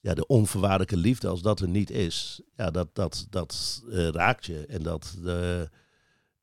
ja, 0.00 0.14
de 0.14 0.26
onvoorwaardelijke 0.26 0.96
liefde, 0.96 1.28
als 1.28 1.42
dat 1.42 1.60
er 1.60 1.68
niet 1.68 1.90
is, 1.90 2.40
ja, 2.56 2.70
dat, 2.70 2.94
dat, 2.94 3.26
dat 3.30 3.82
eh, 3.90 4.08
raakt 4.08 4.46
je. 4.46 4.66
En 4.66 4.82
dat, 4.82 5.16
eh, 5.24 5.62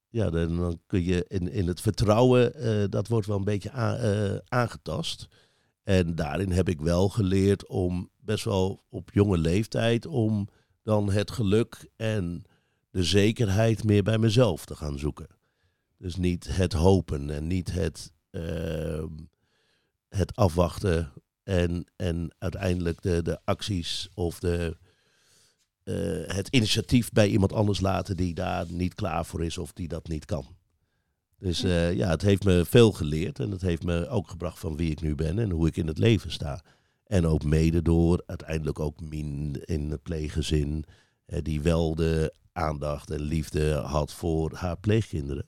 ja, 0.10 0.30
dan, 0.30 0.80
kun 0.88 1.04
je 1.04 1.26
in, 1.28 1.52
in 1.52 1.68
het 1.68 1.82
vertrouwen, 1.82 2.54
eh, 2.54 2.84
dat 2.90 3.08
wordt 3.08 3.28
wel 3.28 3.38
een 3.38 3.44
beetje 3.44 3.70
eh, 3.70 4.36
aangetast. 4.48 5.28
En 5.84 6.16
daarin 6.16 6.52
heb 6.52 6.70
ik 6.70 6.82
wel 6.82 7.10
geleerd 7.10 7.68
om 7.68 8.10
best 8.18 8.44
wel 8.44 8.84
op 8.90 9.10
jonge 9.14 9.38
leeftijd 9.38 10.06
om 10.06 10.48
dan 10.84 11.12
het 11.12 11.32
geluk 11.32 11.90
en 11.96 12.44
de 12.92 13.04
zekerheid 13.04 13.84
meer 13.84 14.04
bij 14.04 14.18
mezelf 14.18 14.66
te 14.66 14.76
gaan 14.76 15.00
zoeken. 15.00 15.28
Dus 15.98 16.16
niet 16.16 16.56
het 16.56 16.74
hopen 16.74 17.30
en 17.30 17.48
niet 17.48 17.72
het, 17.72 18.12
ehm, 18.30 19.08
het 20.10 20.36
afwachten 20.36 21.12
en, 21.44 21.86
en 21.96 22.36
uiteindelijk 22.38 23.02
de, 23.02 23.22
de 23.22 23.40
acties 23.44 24.10
of 24.14 24.40
de, 24.40 24.78
het 26.28 26.48
initiatief 26.48 27.12
bij 27.12 27.28
iemand 27.28 27.54
anders 27.54 27.80
laten 27.80 28.18
die 28.18 28.34
daar 28.34 28.66
niet 28.70 28.94
klaar 28.94 29.26
voor 29.26 29.44
is 29.44 29.58
of 29.58 29.74
die 29.74 29.88
dat 29.88 30.08
niet 30.08 30.26
kan. 30.26 30.46
Dus 31.40 31.64
eh, 31.64 31.94
ja, 31.94 32.10
het 32.10 32.22
heeft 32.22 32.44
me 32.44 32.66
veel 32.66 32.92
geleerd 32.92 33.40
en 33.40 33.52
het 33.52 33.62
heeft 33.62 33.84
me 33.84 34.08
ook 34.08 34.30
gebracht 34.30 34.60
van 34.60 34.76
wie 34.76 34.92
ik 34.92 35.02
nu 35.02 35.16
ben 35.16 35.40
en 35.40 35.50
hoe 35.50 35.68
ik 35.68 35.78
in 35.78 35.88
het 35.88 35.98
leven 35.98 36.32
sta. 36.32 36.64
En 37.06 37.26
ook 37.28 37.44
mede 37.44 37.82
door 37.82 38.24
uiteindelijk 38.26 38.80
ook 38.80 39.02
Mien 39.02 39.62
in 39.66 39.92
het 39.92 40.04
pleeggezin, 40.04 40.86
eh, 41.26 41.40
die 41.44 41.62
wel 41.62 41.96
de 41.96 42.34
aandacht 42.52 43.12
en 43.12 43.22
liefde 43.22 43.74
had 43.74 44.14
voor 44.14 44.54
haar 44.54 44.78
pleegkinderen. 44.78 45.46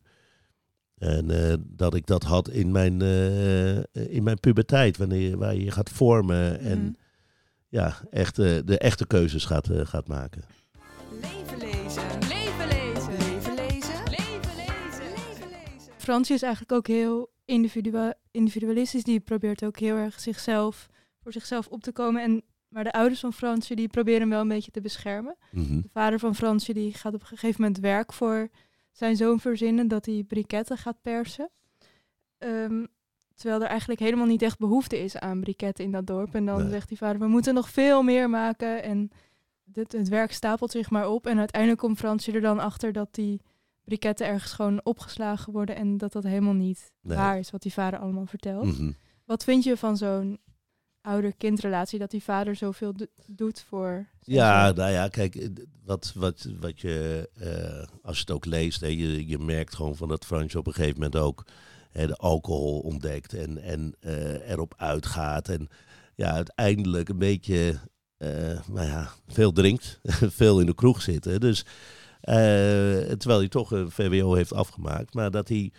En 0.98 1.32
eh, 1.32 1.58
dat 1.68 1.94
ik 1.96 2.06
dat 2.06 2.24
had 2.24 2.50
in 2.50 2.72
mijn, 2.72 3.02
eh, 3.02 3.78
in 4.14 4.24
mijn 4.24 4.40
puberteit, 4.40 4.98
wanneer 4.98 5.38
waar 5.38 5.56
je 5.56 5.64
je 5.64 5.72
gaat 5.72 5.90
vormen 5.90 6.60
en 6.60 6.80
Mhm. 6.80 6.92
Ja, 7.72 7.98
echt, 8.10 8.40
eh, 8.40 8.58
de 8.66 8.78
echte 8.78 9.08
keuzes 9.08 9.46
gaat, 9.46 9.70
eh, 9.70 9.86
gaat 9.86 10.08
maken. 10.08 10.44
Leven 11.22 11.58
lezen. 11.58 12.04
Leven 12.28 12.68
lezen. 12.68 13.18
Leven 13.18 13.56
lezen. 13.56 14.04
Leven 14.10 14.56
lezen. 14.56 15.10
Leven 15.12 15.50
lezen. 15.50 15.94
Fransje 15.98 16.34
is 16.34 16.42
eigenlijk 16.42 16.72
ook 16.72 16.88
heel 16.88 17.32
individua- 17.46 18.14
individualistisch. 18.32 19.04
Die 19.04 19.20
probeert 19.20 19.64
ook 19.66 19.78
heel 19.80 19.96
erg 19.96 20.20
zichzelf, 20.20 20.88
voor 21.22 21.32
zichzelf 21.32 21.68
op 21.68 21.82
te 21.84 21.92
komen. 21.92 22.24
En, 22.24 22.44
maar 22.68 22.84
de 22.84 22.92
ouders 22.92 23.20
van 23.20 23.34
Fransje 23.34 23.76
die 23.76 23.88
proberen 23.88 24.20
hem 24.22 24.30
wel 24.30 24.42
een 24.42 24.48
beetje 24.48 24.72
te 24.72 24.82
beschermen. 24.82 25.36
Mhm. 25.52 25.82
De 25.82 25.90
vader 25.94 26.20
van 26.20 26.36
Fransje 26.36 26.74
die 26.74 26.94
gaat 26.94 27.14
op 27.14 27.22
een 27.22 27.28
gegeven 27.28 27.62
moment 27.62 27.80
werk 27.80 28.14
voor 28.14 28.50
zijn 28.92 29.16
zoon 29.16 29.40
verzinnen 29.40 29.88
dat 29.88 30.06
hij 30.06 30.24
briketten 30.28 30.78
gaat 30.78 31.02
persen. 31.02 31.50
Ehm, 32.38 32.86
terwijl 33.36 33.62
er 33.62 33.68
eigenlijk 33.68 34.00
helemaal 34.00 34.26
niet 34.26 34.42
echt 34.42 34.58
behoefte 34.60 35.00
is 35.04 35.18
aan 35.18 35.40
briketten 35.42 35.86
in 35.86 35.92
dat 35.92 36.08
dorp. 36.08 36.36
En 36.36 36.46
dan 36.46 36.62
Nee. 36.62 36.70
zegt 36.70 36.88
die 36.90 36.98
vader, 36.98 37.20
we 37.22 37.28
moeten 37.28 37.54
nog 37.54 37.70
veel 37.70 38.02
meer 38.04 38.30
maken. 38.30 38.84
En 38.84 39.10
dit, 39.64 39.92
het 39.92 40.10
werk 40.10 40.32
stapelt 40.32 40.72
zich 40.72 40.90
maar 40.90 41.10
op. 41.10 41.26
En 41.28 41.38
uiteindelijk 41.38 41.82
komt 41.82 41.98
Fransje 41.98 42.32
er 42.32 42.42
dan 42.42 42.60
achter 42.60 42.92
dat 42.92 43.08
die 43.12 43.42
briketten 43.84 44.28
ergens 44.28 44.52
gewoon 44.52 44.80
opgeslagen 44.84 45.54
worden. 45.54 45.76
En 45.76 45.98
dat 45.98 46.12
dat 46.12 46.24
helemaal 46.24 46.54
niet 46.54 46.92
Nee. 47.02 47.18
waar 47.18 47.40
is 47.40 47.52
wat 47.52 47.62
die 47.62 47.74
vader 47.74 48.00
allemaal 48.00 48.26
vertelt. 48.26 48.66
Mhm. 48.80 48.92
Wat 49.26 49.44
vind 49.44 49.64
je 49.64 49.78
van 49.78 49.98
zo'n 49.98 50.40
ouder-kindrelatie 51.02 52.00
dat 52.00 52.12
die 52.12 52.24
vader 52.24 52.56
zoveel 52.56 52.94
do- 52.94 53.06
doet 53.28 53.62
voor 53.62 54.08
Ja, 54.20 54.66
zoon? 54.68 54.76
nou 54.76 54.92
ja, 54.92 55.08
kijk, 55.08 55.50
wat, 55.86 56.14
wat, 56.16 56.48
wat 56.60 56.80
je, 56.82 57.30
eh, 57.40 57.88
als 58.04 58.16
je 58.16 58.22
het 58.22 58.32
ook 58.32 58.46
leest, 58.46 58.82
hè, 58.82 58.88
je, 58.88 59.28
je 59.28 59.38
merkt 59.40 59.76
gewoon 59.76 59.96
van 59.96 60.08
dat 60.08 60.26
Fransje 60.26 60.58
op 60.58 60.68
een 60.68 60.74
gegeven 60.74 60.96
moment 61.02 61.16
ook 61.16 61.46
de 61.92 62.16
alcohol 62.16 62.80
ontdekt 62.80 63.34
en, 63.34 63.58
en 63.58 63.96
eh, 64.00 64.50
erop 64.50 64.74
uitgaat. 64.78 65.50
En 65.50 65.68
ja, 66.16 66.32
uiteindelijk 66.32 67.10
een 67.10 67.18
beetje, 67.18 67.80
eh, 68.18 68.60
nou 68.68 68.88
ja, 68.88 69.12
veel 69.28 69.52
drinkt, 69.52 70.00
veel 70.40 70.60
in 70.60 70.66
de 70.66 70.76
kroeg 70.76 71.02
zit. 71.02 71.26
hè. 71.26 71.40
Dus, 71.40 71.66
eh, 72.22 72.36
terwijl 73.02 73.40
hij 73.40 73.48
toch 73.48 73.72
een 73.72 73.92
VWO 73.92 74.34
heeft 74.34 74.54
afgemaakt, 74.54 75.14
maar 75.14 75.32
dat 75.32 75.48
hij 75.48 75.72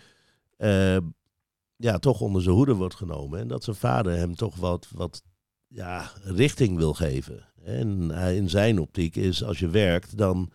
ja, 1.75 1.97
toch 1.99 2.21
onder 2.21 2.41
zijn 2.41 2.55
hoede 2.55 2.73
wordt 2.73 2.95
genomen. 2.95 3.39
En 3.39 3.47
dat 3.47 3.63
zijn 3.63 3.75
vader 3.75 4.17
hem 4.17 4.35
toch 4.35 4.55
wat, 4.55 4.87
wat 4.91 5.23
ja, 5.67 6.11
richting 6.23 6.77
wil 6.77 6.93
geven. 6.93 7.47
En 7.63 8.11
in 8.11 8.49
zijn 8.49 8.79
optiek 8.79 9.15
is 9.15 9.43
als 9.43 9.59
je 9.59 9.67
werkt, 9.69 10.17
dan 10.17 10.51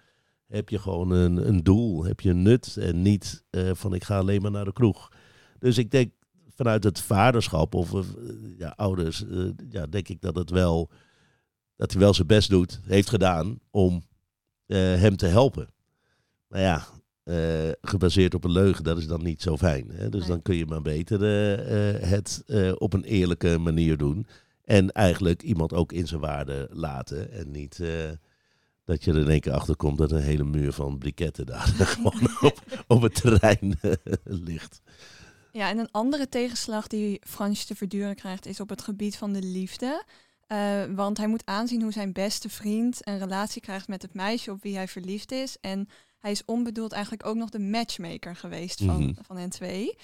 heb 0.46 0.68
je 0.68 0.78
gewoon 0.78 1.10
een, 1.10 1.48
een 1.48 1.62
doel, 1.62 2.04
heb 2.04 2.20
je 2.20 2.30
een 2.30 2.42
nut 2.42 2.76
en 2.76 3.02
niet 3.02 3.44
van 3.72 3.94
ik 3.94 4.04
ga 4.04 4.18
alleen 4.18 4.42
maar 4.42 4.50
naar 4.50 4.64
de 4.64 4.72
kroeg. 4.72 5.10
Dus 5.58 5.78
ik 5.78 5.90
denk 5.90 6.12
vanuit 6.58 6.84
het 6.84 7.00
vaderschap 7.00 7.74
of 7.74 7.94
eh, 7.94 8.00
ja, 8.58 8.72
ouders, 8.76 9.26
eh, 9.26 9.44
ja, 9.70 9.86
denk 9.86 10.08
ik 10.08 10.20
dat 10.20 10.34
het 10.34 10.50
wel 10.50 10.90
dat 11.76 11.92
hij 11.92 12.00
wel 12.00 12.14
zijn 12.14 12.26
best 12.26 12.50
doet, 12.50 12.80
heeft 12.84 13.08
gedaan 13.08 13.58
om 13.70 14.02
eh, 14.66 14.78
hem 14.78 15.16
te 15.16 15.26
helpen. 15.26 15.68
Maar 16.48 16.60
ja, 16.60 16.86
gebaseerd 17.80 18.34
op 18.34 18.44
een 18.44 18.52
leugen, 18.52 18.84
dat 18.84 18.98
is 18.98 19.06
dan 19.06 19.22
niet 19.22 19.42
zo 19.42 19.56
fijn. 19.56 19.90
Hè? 19.90 20.08
Dus 20.08 20.20
Nee. 20.20 20.28
dan 20.28 20.42
kun 20.42 20.56
je 20.56 20.66
maar 20.66 20.82
beter 20.82 21.20
het 22.08 22.44
op 22.78 22.92
een 22.92 23.04
eerlijke 23.04 23.58
manier 23.58 23.96
doen. 23.96 24.26
En 24.64 24.92
eigenlijk 24.92 25.42
iemand 25.42 25.72
ook 25.72 25.92
in 25.92 26.06
zijn 26.06 26.20
waarde 26.20 26.68
laten. 26.72 27.32
En 27.32 27.50
niet 27.50 27.80
dat 28.84 29.04
je 29.04 29.10
er 29.12 29.18
in 29.18 29.28
één 29.28 29.40
keer 29.40 29.52
achter 29.52 29.76
komt 29.76 29.98
dat 29.98 30.10
een 30.10 30.22
hele 30.22 30.44
muur 30.44 30.72
van 30.72 30.98
briketten 30.98 31.46
daar 31.46 31.66
gewoon 31.94 32.28
op, 32.40 32.84
op 32.86 33.02
het 33.02 33.14
terrein 33.14 33.78
ligt. 34.24 34.80
Ja, 35.58 35.68
en 35.68 35.78
een 35.78 35.90
andere 35.90 36.28
tegenslag 36.28 36.86
die 36.86 37.20
Fransje 37.26 37.66
te 37.66 37.74
verduren 37.74 38.14
krijgt 38.14 38.46
is 38.46 38.60
op 38.60 38.68
het 38.68 38.82
gebied 38.82 39.16
van 39.16 39.32
de 39.32 39.42
liefde. 39.42 40.04
Eh, 40.46 40.82
want 40.94 41.16
hij 41.16 41.26
moet 41.26 41.42
aanzien 41.46 41.82
hoe 41.82 41.92
zijn 41.92 42.12
beste 42.12 42.48
vriend 42.48 43.06
een 43.06 43.18
relatie 43.18 43.60
krijgt 43.60 43.88
met 43.88 44.02
het 44.02 44.14
meisje 44.14 44.50
op 44.50 44.62
wie 44.62 44.76
hij 44.76 44.88
verliefd 44.88 45.32
is. 45.32 45.56
En 45.60 45.88
hij 46.18 46.30
is 46.30 46.44
onbedoeld 46.44 46.92
eigenlijk 46.92 47.26
ook 47.26 47.36
nog 47.36 47.48
de 47.50 47.58
matchmaker 47.58 48.36
geweest 48.36 48.82
van, 48.84 49.02
Mhm. 49.02 49.12
van 49.22 49.36
hen 49.36 49.50
twee. 49.50 49.96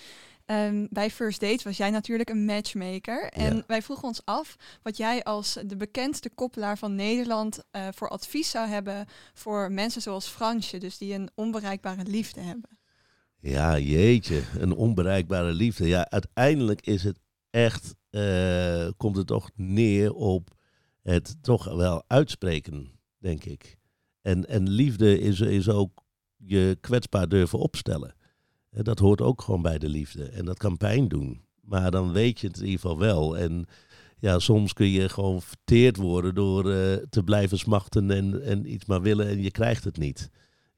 Ehm, 0.47 0.87
bij 0.91 1.11
First 1.11 1.41
Dates 1.41 1.63
was 1.63 1.77
jij 1.77 1.91
natuurlijk 1.91 2.31
een 2.31 2.45
matchmaker. 2.45 3.29
En 3.29 3.57
Ja. 3.57 3.63
wij 3.67 3.83
vroegen 3.83 4.09
ons 4.09 4.21
af 4.25 4.57
wat 4.83 4.97
jij 4.97 5.23
als 5.23 5.59
de 5.67 5.77
bekendste 5.77 6.31
koppelaar 6.31 6.79
van 6.79 6.95
Nederland 6.95 7.59
eh, 7.71 7.89
voor 7.95 8.09
advies 8.09 8.51
zou 8.51 8.69
hebben 8.69 9.07
voor 9.35 9.73
mensen 9.73 10.03
zoals 10.03 10.27
Fransje, 10.27 10.79
dus 10.79 10.99
die 10.99 11.15
een 11.15 11.31
onbereikbare 11.35 12.03
liefde 12.05 12.41
hebben. 12.41 12.71
Ja, 13.47 13.79
jeetje, 13.79 14.43
een 14.59 14.73
onbereikbare 14.75 15.53
liefde. 15.53 15.87
Ja, 15.87 16.11
uiteindelijk 16.11 16.87
is 16.87 17.05
het 17.05 17.19
echt, 17.51 17.95
eh, 18.11 18.89
komt 18.97 19.17
het 19.17 19.27
toch 19.27 19.51
neer 19.55 20.13
op 20.13 20.57
het 21.03 21.37
toch 21.43 21.65
wel 21.65 22.05
uitspreken, 22.07 22.91
denk 23.19 23.45
ik. 23.45 23.79
En, 24.23 24.49
en 24.49 24.69
liefde 24.69 25.21
is, 25.21 25.41
is 25.41 25.69
ook 25.69 26.03
je 26.37 26.77
kwetsbaar 26.81 27.29
durven 27.29 27.59
opstellen. 27.59 28.15
Eh, 28.71 28.83
Dat 28.83 28.99
hoort 28.99 29.21
ook 29.21 29.43
gewoon 29.43 29.63
bij 29.63 29.79
de 29.79 29.89
liefde. 29.89 30.25
En 30.25 30.45
dat 30.45 30.59
kan 30.59 30.77
pijn 30.77 31.09
doen. 31.09 31.45
Maar 31.61 31.91
dan 31.91 32.13
weet 32.13 32.41
je 32.41 32.47
het 32.47 32.57
in 32.57 32.65
ieder 32.65 32.81
geval 32.81 32.99
wel. 32.99 33.39
En 33.39 33.67
ja, 34.19 34.39
soms 34.39 34.73
kun 34.73 34.89
je 34.89 35.09
gewoon 35.09 35.43
verteerd 35.43 35.97
worden 35.97 36.35
door 36.35 36.71
eh, 36.71 36.97
te 37.11 37.23
blijven 37.25 37.59
smachten 37.59 38.11
en, 38.11 38.43
en 38.43 38.73
iets 38.73 38.85
maar 38.85 39.03
willen 39.03 39.29
en 39.29 39.43
je 39.43 39.51
krijgt 39.51 39.85
het 39.85 39.97
niet. 39.99 40.31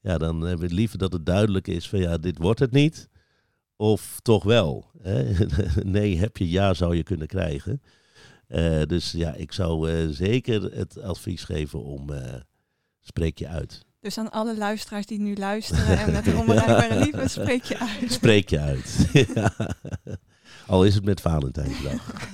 Ja, 0.06 0.18
dan 0.18 0.40
hebben 0.40 0.68
we 0.68 0.74
liever 0.74 0.98
dat 0.98 1.12
het 1.12 1.26
duidelijk 1.26 1.68
is 1.68 1.88
van 1.88 1.98
ja, 1.98 2.18
dit 2.18 2.38
wordt 2.38 2.60
het 2.60 2.72
niet. 2.72 3.08
Of 3.76 4.18
toch 4.22 4.44
wel. 4.44 4.90
Hè? 5.02 5.46
nee, 5.98 6.18
heb 6.18 6.36
je 6.36 6.48
ja 6.48 6.74
zou 6.74 6.96
je 6.96 7.02
kunnen 7.02 7.26
krijgen. 7.26 7.82
Eh, 8.48 8.82
dus 8.82 9.12
ja, 9.12 9.34
ik 9.34 9.52
zou 9.52 9.90
eh, 9.90 10.08
zeker 10.08 10.62
het 10.62 11.00
advies 11.00 11.44
geven 11.44 11.84
om 11.84 12.12
eh, 12.12 12.34
spreek 13.00 13.38
je 13.38 13.48
uit. 13.48 13.84
Dus 14.00 14.18
aan 14.18 14.30
alle 14.30 14.56
luisteraars 14.56 15.06
die 15.06 15.20
nu 15.20 15.36
luisteren 15.36 15.98
en 15.98 16.12
met 16.12 16.34
onbereikbare 16.34 16.98
liefde, 17.04 17.28
spreek 17.28 17.64
je 17.64 17.78
uit. 17.78 18.12
Spreek 18.12 18.48
je 18.48 18.60
uit. 18.60 19.08
Ja. 19.34 19.52
Al 20.66 20.84
is 20.84 20.94
het 20.94 21.04
met 21.04 21.20
Valentijnsdag. 21.20 22.32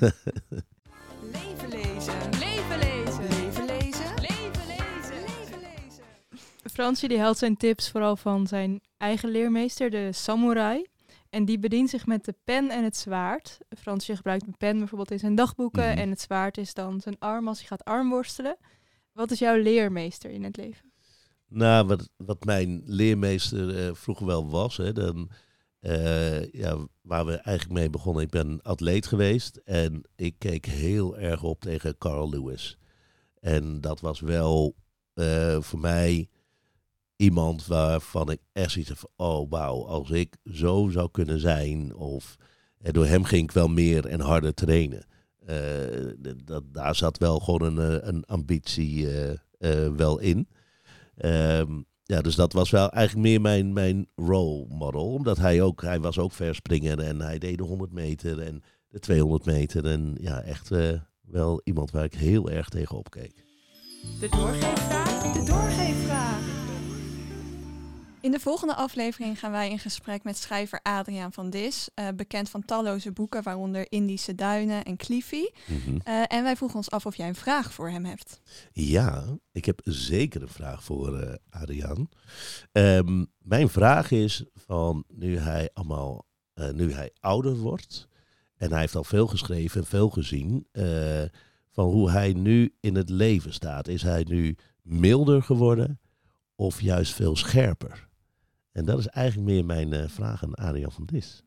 Fransje 6.73 7.09
die 7.09 7.19
haalt 7.19 7.39
zijn 7.39 7.57
tips 7.57 7.91
vooral 7.91 8.17
van 8.17 8.47
zijn 8.47 8.81
eigen 8.97 9.29
leermeester, 9.29 9.91
de 9.91 10.13
samurai. 10.13 10.87
En 11.31 11.45
die 11.45 11.59
bedient 11.59 11.91
zich 11.91 12.07
met 12.07 12.25
de 12.25 12.35
pen 12.45 12.71
en 12.71 12.85
het 12.85 12.97
zwaard. 12.97 13.59
Fransje 13.79 14.17
gebruikt 14.17 14.47
een 14.47 14.57
pen 14.57 14.79
bijvoorbeeld 14.79 15.11
in 15.11 15.19
zijn 15.19 15.35
dagboeken. 15.35 15.89
Mhm. 15.89 15.99
En 15.99 16.11
het 16.11 16.21
zwaard 16.21 16.59
is 16.59 16.75
dan 16.75 17.01
zijn 17.01 17.19
arm 17.19 17.49
als 17.49 17.59
hij 17.59 17.67
gaat 17.67 17.85
armworstelen. 17.85 18.57
Wat 19.13 19.31
is 19.31 19.39
jouw 19.39 19.57
leermeester 19.57 20.31
in 20.31 20.45
het 20.45 20.57
leven? 20.57 20.93
Nou, 21.49 21.87
wat, 21.87 22.09
wat 22.17 22.45
mijn 22.45 22.83
leermeester 22.85 23.87
eh, 23.87 23.95
vroeger 23.95 24.27
wel 24.27 24.51
was, 24.51 24.77
hè, 24.77 24.93
dan, 24.93 25.31
eh, 25.81 26.53
ja, 26.53 26.77
waar 27.01 27.27
we 27.27 27.37
eigenlijk 27.37 27.79
mee 27.79 27.91
begonnen. 27.91 28.23
Ik 28.23 28.31
ben 28.31 28.63
atleet 28.63 29.07
geweest 29.07 29.57
en 29.57 30.03
ik 30.17 30.35
keek 30.39 30.67
heel 30.67 31.19
erg 31.19 31.43
op 31.43 31.61
tegen 31.61 31.99
Carl 31.99 32.29
Lewis. 32.31 32.79
En 33.41 33.81
dat 33.81 34.01
was 34.01 34.21
wel 34.21 34.75
eh, 35.15 35.61
voor 35.61 35.79
mij 35.79 36.29
iemand 37.23 37.67
waarvan 37.67 38.31
ik 38.31 38.41
echt 38.53 38.71
zoiets 38.71 38.93
van, 38.95 39.11
oh 39.17 39.51
wauw, 39.51 39.87
als 39.87 40.11
ik 40.11 40.37
zo 40.53 40.89
zou 40.93 41.11
kunnen 41.11 41.41
zijn. 41.41 41.95
Of 41.95 42.37
eh, 42.79 42.93
door 42.93 43.07
hem 43.07 43.25
ging 43.25 43.43
ik 43.43 43.53
wel 43.53 43.69
meer 43.69 44.07
en 44.07 44.21
harder 44.21 44.55
trainen. 44.55 45.07
Eh, 45.47 45.57
dat, 46.45 46.63
daar 46.73 46.95
zat 46.95 47.19
wel 47.19 47.39
gewoon 47.39 47.63
een, 47.63 48.01
eh, 48.01 48.09
een 48.09 48.25
ambitie 48.25 49.09
wel 49.97 50.19
in. 50.19 50.49
Ehm, 51.17 51.81
ja, 52.03 52.21
dus 52.21 52.35
dat 52.35 52.53
was 52.53 52.71
wel 52.71 52.91
eigenlijk 52.91 53.29
meer 53.29 53.41
mijn, 53.41 53.73
mijn 53.73 54.09
role 54.15 54.67
model. 54.69 55.13
Omdat 55.13 55.39
hij 55.39 55.63
ook, 55.63 55.83
hij 55.83 56.01
was 56.01 56.19
ook 56.19 56.33
verspringer 56.33 56.99
en 56.99 57.21
hij 57.21 57.39
deed 57.39 57.59
de 57.59 57.65
100 57.65 57.93
meter 57.93 58.41
en 58.41 58.63
de 58.89 58.99
200 58.99 59.45
meter. 59.45 59.87
En 59.87 60.17
ja, 60.21 60.41
echt 60.41 60.71
wel 61.21 61.61
iemand 61.65 61.91
waar 61.91 62.05
ik 62.05 62.15
heel 62.15 62.51
erg 62.51 62.69
tegen 62.69 62.97
opkeek. 62.97 63.45
De 64.21 64.29
doorgeefvraag. 64.29 65.33
De 65.33 65.45
doorgeefvraag. 65.45 66.62
In 68.23 68.31
de 68.31 68.41
volgende 68.41 68.75
aflevering 68.75 69.39
gaan 69.39 69.51
wij 69.51 69.71
in 69.71 69.79
gesprek 69.79 70.23
met 70.25 70.37
schrijver 70.37 70.81
Adriaan 70.83 71.33
van 71.33 71.51
Dis, 71.51 71.89
eh, 71.95 72.09
bekend 72.17 72.51
van 72.51 72.65
talloze 72.65 73.13
boeken, 73.13 73.43
waaronder 73.43 73.87
Indische 73.89 74.35
Duinen 74.35 74.85
en 74.85 74.97
Cliffy. 74.97 75.45
Mhm. 75.67 75.99
Eh, 76.05 76.23
en 76.27 76.43
wij 76.43 76.57
vroegen 76.57 76.77
ons 76.77 76.91
af 76.91 77.07
of 77.07 77.17
jij 77.17 77.29
een 77.29 77.35
vraag 77.35 77.73
voor 77.73 77.91
hem 77.91 78.05
hebt. 78.05 78.41
Ja, 78.73 79.25
ik 79.53 79.65
heb 79.65 79.81
zeker 79.85 80.43
een 80.43 80.49
vraag 80.49 80.85
voor 80.85 81.19
eh 81.19 81.35
Adriaan. 81.51 82.09
Ehm, 82.73 83.25
mijn 83.39 83.69
vraag 83.69 84.11
is 84.11 84.45
van 84.55 85.05
nu 85.09 85.39
hij 85.39 85.71
allemaal, 85.73 86.27
nu 86.73 86.93
hij 86.93 87.11
ouder 87.21 87.57
wordt 87.57 88.09
en 88.57 88.71
hij 88.71 88.81
heeft 88.81 88.97
al 88.97 89.05
veel 89.05 89.27
geschreven 89.27 89.81
en 89.81 89.87
veel 89.87 90.11
gezien 90.11 90.67
van 91.71 91.85
hoe 91.85 92.11
hij 92.11 92.33
nu 92.33 92.75
in 92.81 92.95
het 92.95 93.09
leven 93.09 93.53
staat. 93.53 93.89
Is 93.89 94.03
hij 94.03 94.25
nu 94.29 94.57
milder 94.83 95.43
geworden 95.43 96.01
of 96.55 96.81
juist 96.81 97.15
veel 97.15 97.37
scherper? 97.37 98.11
En 98.73 98.85
dat 98.85 98.99
is 98.99 99.07
eigenlijk 99.07 99.49
meer 99.49 99.65
mijn 99.65 99.93
eh, 99.93 100.09
vraag 100.09 100.45
aan 100.45 100.55
Adriaan 100.55 100.93
van 100.93 101.05
Dis. 101.05 101.43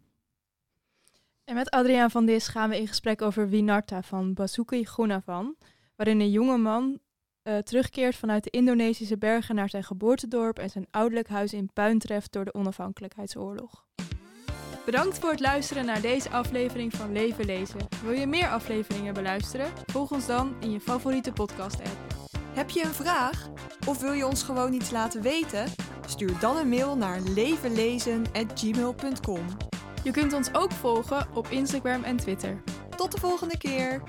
En 1.43 1.55
met 1.55 1.69
Adriaan 1.69 2.11
van 2.11 2.25
Dis 2.25 2.47
gaan 2.47 2.69
we 2.69 2.79
in 2.79 2.87
gesprek 2.87 3.21
over 3.21 3.49
Winarta 3.49 4.01
van 4.01 4.33
Basuki 4.33 4.85
Gunavan, 4.85 5.55
waarin 5.95 6.19
een 6.19 6.31
jonge 6.31 6.57
man 6.57 6.99
eh, 7.41 7.57
terugkeert 7.57 8.15
vanuit 8.15 8.43
de 8.43 8.49
Indonesische 8.49 9.17
bergen 9.17 9.55
naar 9.55 9.69
zijn 9.69 9.83
geboortedorp 9.83 10.59
en 10.59 10.69
zijn 10.69 10.87
ouderlijk 10.91 11.27
huis 11.27 11.53
in 11.53 11.69
puin 11.73 11.99
treft 11.99 12.31
door 12.31 12.45
de 12.45 12.53
onafhankelijkheidsoorlog. 12.53 13.85
Bedankt 14.85 15.19
voor 15.19 15.29
het 15.29 15.39
luisteren 15.39 15.85
naar 15.85 16.01
deze 16.01 16.29
aflevering 16.29 16.93
van 16.93 17.11
Leven 17.11 17.45
Lezen. 17.45 17.79
Wil 18.03 18.11
je 18.11 18.27
meer 18.27 18.47
afleveringen 18.47 19.13
beluisteren? 19.13 19.71
Volg 19.85 20.11
ons 20.11 20.27
dan 20.27 20.55
in 20.59 20.71
je 20.71 20.79
favoriete 20.79 21.31
podcast-app. 21.31 22.14
Heb 22.55 22.69
je 22.69 22.83
een 22.83 22.93
vraag? 22.93 23.49
Of 23.87 24.01
wil 24.01 24.11
je 24.11 24.25
ons 24.25 24.43
gewoon 24.43 24.73
iets 24.73 24.91
laten 24.91 25.21
weten? 25.21 25.65
Stuur 26.07 26.39
dan 26.39 26.57
een 26.57 26.69
mail 26.69 26.97
naar 26.97 27.19
levenlezen.gmail.com. 27.19 29.45
Je 30.03 30.11
kunt 30.11 30.33
ons 30.33 30.53
ook 30.53 30.71
volgen 30.71 31.27
op 31.33 31.47
Instagram 31.47 32.03
en 32.03 32.17
Twitter. 32.17 32.63
Tot 32.95 33.11
de 33.11 33.19
volgende 33.19 33.57
keer! 33.57 34.01